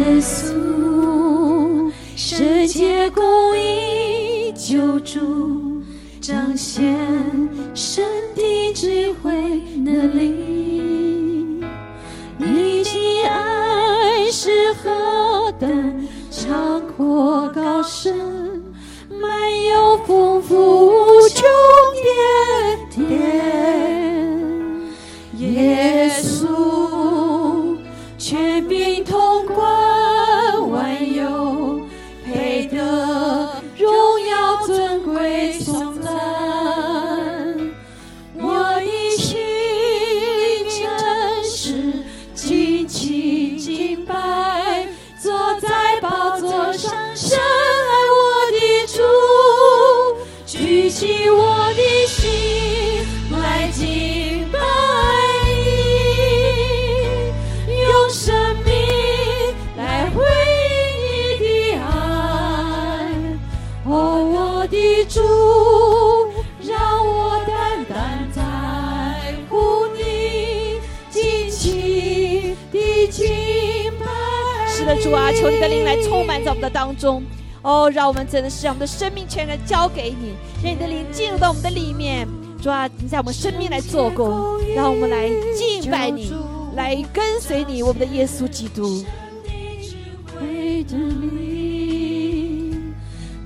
[0.03, 5.81] 耶稣，世界公义救主，
[6.21, 6.83] 彰显
[7.73, 9.33] 神的智慧
[9.77, 11.63] 能力。
[12.37, 18.17] 你的爱是何等长阔高深，
[19.09, 19.31] 满
[19.71, 21.49] 有丰富无穷
[22.97, 23.31] 点点。
[25.39, 27.77] 耶稣，
[28.19, 29.92] 全病同观。
[51.03, 52.31] 祭我的心
[53.33, 54.61] 来敬拜
[57.67, 58.33] 你，用生
[58.65, 58.73] 命
[59.77, 60.23] 来回
[60.71, 60.71] 应
[61.03, 61.91] 你的爱。
[63.85, 63.91] 哦，
[64.33, 65.19] 我的主，
[66.63, 68.41] 让我单单在
[69.51, 70.79] 乎你，
[71.11, 74.07] 尽情的敬拜。
[74.69, 77.25] 是的，主啊，求你的灵来充满在我们的当中。
[77.63, 82.29] 哦，让我们真的是让我们的生命全然交给你，让你的灵进入到我们的里面。
[82.61, 86.33] 主啊，你在我们生命来做工，让我们来敬拜你，
[86.77, 89.05] 来跟随你，我们的耶稣基督。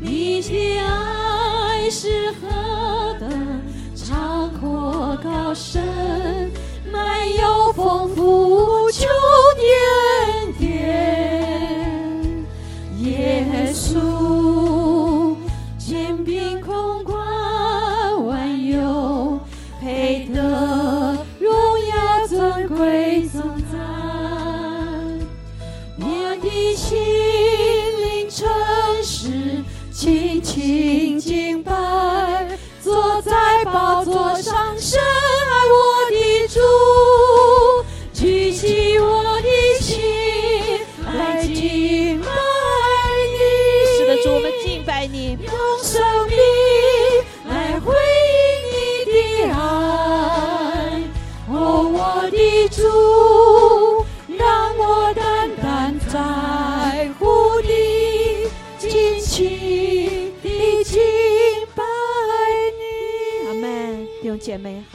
[0.00, 3.30] 你，的爱是何等
[3.94, 5.82] 长阔高深，
[6.92, 9.06] 满有丰富秋
[9.56, 10.66] 点点。
[12.98, 13.46] 耶
[13.86, 14.45] 稣，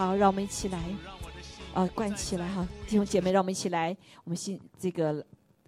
[0.02, 0.84] 好，让我们一起来，
[1.76, 5.24] 呃，关起来哈，弟兄姐妹，让我们一起来，我们信这个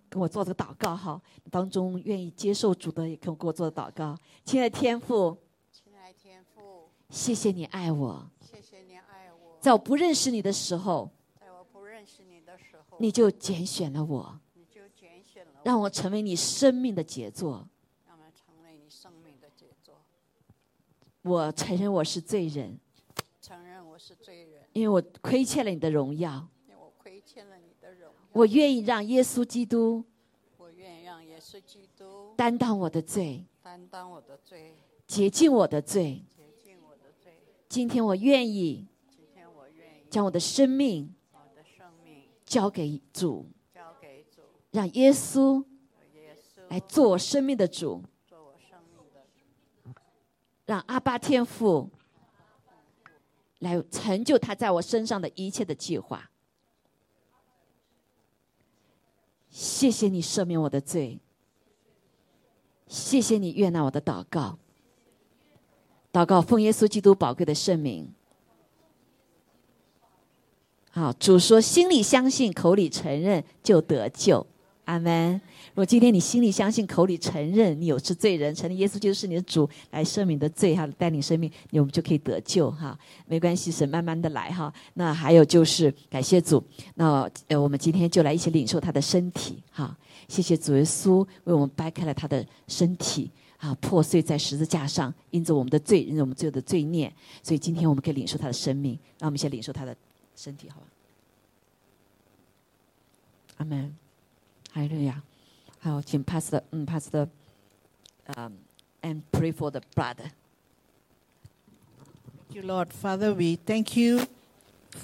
[0.10, 1.22] 跟我做这个祷告哈，
[1.52, 5.38] 当中愿意接受主的也跟我给我做祷告，亲爱的天父，
[5.72, 17.68] 亲爱的天父，谢谢你爱我，谢谢你爱我，在我不认识你的时候，在我不认识你的时候，你就拣选了我，你就拣选了我，让我成为你生命的杰作。
[18.08, 19.94] 让我成为你生命的杰作。
[21.22, 22.80] 我承认我是罪人，
[24.06, 28.16] 是罪人，因为我亏欠了你的荣耀，因为我亏欠了你的荣耀。
[28.34, 30.04] 我愿意让耶稣基督
[30.58, 34.76] 我愿意让耶稣基督担当我的罪，担当我的罪，
[35.08, 36.22] 洁净我的罪。
[36.36, 37.32] 洁净我的罪。
[37.70, 44.42] 今天我愿意今天我愿意将我的生命我的生命交给主，交给主，
[44.72, 45.64] 让耶稣
[46.14, 49.24] 耶稣来做我生命的主，做我生命的
[49.94, 49.98] 主，
[50.66, 51.90] 让阿巴天父
[53.64, 56.30] 来成就他在我身上的一切的计划。
[59.50, 61.20] 谢谢你赦免我的罪，
[62.88, 64.58] 谢谢你悦纳我的祷告。
[66.12, 68.14] 祷告奉耶稣基督宝贵的圣名。
[70.92, 74.46] 好，主说：心里相信，口里承认，就得救。
[74.86, 75.42] 阿门。
[75.74, 82.96] 如果今天你心里相信，口里承认你有是罪人，承认耶稣就是你的主，来赦免你的罪哈，带领生命，你我们就可以得救哈。
[83.26, 84.72] 没关系，神慢慢的来哈。
[84.94, 86.64] 那还有就是感谢主，
[86.94, 89.98] 那呃我们今天就来一起领受他的身体哈。
[90.28, 97.12] 谢谢主耶稣为我们掰开了他的身体啊，破碎在十字架上，因着我们的罪，因着我们罪的罪孽，
[97.42, 98.98] 所以今天我们可以领受他的生命。
[99.18, 99.96] 让我们先领受他的
[100.36, 100.86] 身体，好吧？
[103.58, 103.96] 阿门。
[104.72, 105.22] 哈利路亚。
[105.83, 107.29] 好，请 pass the 嗯 pass the
[108.37, 108.53] 嗯、
[109.03, 110.17] and pray for the blood。
[112.51, 112.89] Thank you, Lord.
[112.89, 114.21] Father, we thank you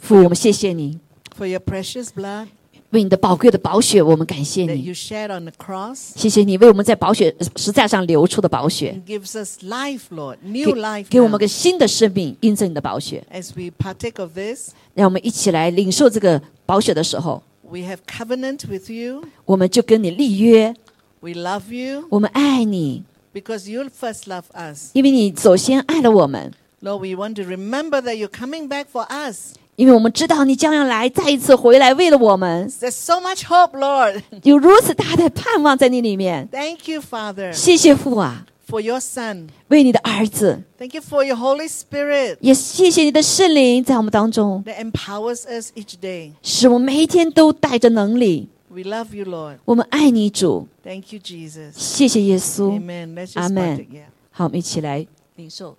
[0.00, 0.98] 父，我们谢谢你，
[1.38, 2.48] for your precious blood
[2.90, 4.84] 为你的宝贵的宝血，我们感谢 that 你。
[4.84, 6.12] you shed on the cross.
[6.16, 11.32] 谢谢你为我们在宝血十字架上流出的宝血， and gives us life, Lord, new 给 life 给我 now.
[11.32, 19.23] 们个新的生命，因着你的宝血， As we partake of this, 让我们一起来领受这个宝血的时候， We have covenant with you.
[19.45, 20.73] 我们就跟你立约
[21.19, 23.03] ，We love you 我们爱你
[23.33, 24.89] ，because you first love us.
[24.93, 26.51] 因为你首先爱了我们
[26.81, 29.53] ，Lord, we want to remember that you're coming back for us.
[29.75, 34.21] 因为我们知道你将要来，再一次回来，为了我们，There's so much hope, Lord.
[34.43, 36.49] 有如此大的盼望在你里面。
[36.51, 39.47] Thank you, Father, 谢谢父啊，for your Son.
[39.69, 46.33] 为你的儿子，Thank you for your Holy Spirit 也谢谢你的圣灵在我们当中，that empowers us each day.
[46.43, 48.49] 使我们每一天都带着能力。
[48.69, 49.57] We love you, Lord.
[49.65, 51.71] 我们爱你，主，Thank you, Jesus.
[51.73, 52.79] 谢谢耶稣。
[52.79, 53.15] Amen.
[53.15, 53.77] Let's just Amen.
[53.77, 53.89] partake.
[53.89, 54.05] Yeah.
[54.29, 55.75] 好，我们一起来领受。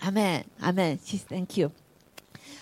[0.00, 1.70] 阿门，阿门，谢谢，Thank you。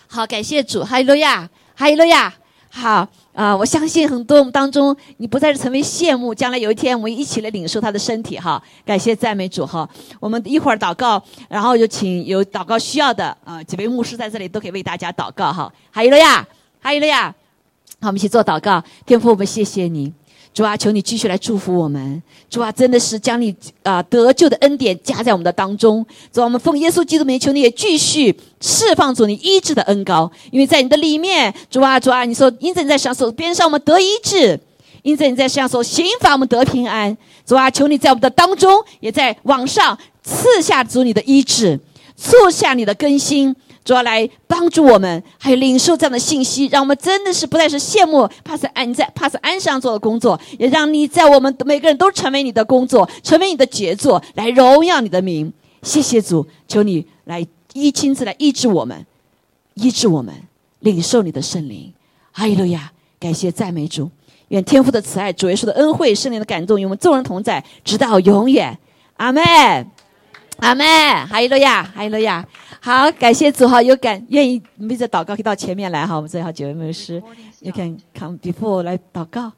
[0.07, 2.33] 好，感谢主，哈利路亚，哈利路亚。
[2.73, 8.61] 好啊、我相信很多我们当中，你不再是成为羡慕，将来有一天我们一起来领受他的身体哈。
[8.85, 9.87] 感谢赞美主哈。
[10.19, 15.71] 我们一会儿祷告，然后就请有祷告需要的啊、几位牧师在这里都可以为大家祷告哈。
[15.89, 16.47] 还有了呀？
[16.79, 17.33] 还有了呀。
[17.99, 18.83] 好，我们一起做祷告。
[19.05, 20.13] 天父，我们谢谢你，
[20.53, 22.21] 主啊，求你继续来祝福我们。
[22.49, 26.05] 主啊，真的是将你啊、得救的恩典加在我们的当中。
[26.33, 34.59] 主啊，我们奉耶稣基督名，求你也继续释放主你医治的恩膏，因为在你的里面，主啊，主啊，你说因着你在上手边上我们得医治，
[35.03, 37.15] 因着你在上手刑罚我们得平安。
[37.45, 41.79] 主啊，求你在我们的当中，也在网上赐下主你的医治，
[42.17, 43.55] 赐下你的更新。
[43.83, 55.51] 主要来帮助我们，还有领受这样的信息，让我们真的是不再是羡慕帕斯安在帕斯安上做的工作，也让你在我们每个人都成为你的工作，成为你的杰作，来荣耀你的名。
[55.81, 59.05] 谢谢主，求你来一亲自来医治我们，
[59.73, 60.33] 医治我们，
[60.81, 61.91] 领受你的圣灵。
[62.31, 62.91] 哈利路亚！
[63.19, 64.09] 感谢赞美主，
[64.49, 68.77] 愿天父的慈爱、主耶稣的恩惠、圣灵的感动与我们众人同在，直到永远。
[69.17, 69.43] 阿门。
[70.61, 70.85] 阿妹，
[71.27, 72.45] 哈利路亚，哈利路亚。
[72.79, 77.21] 好，感谢主哈，有感愿意你们在祷告可以到前面来哈，我们最好几位牧师
[77.61, 79.53] ，you can come before 来祷告呀。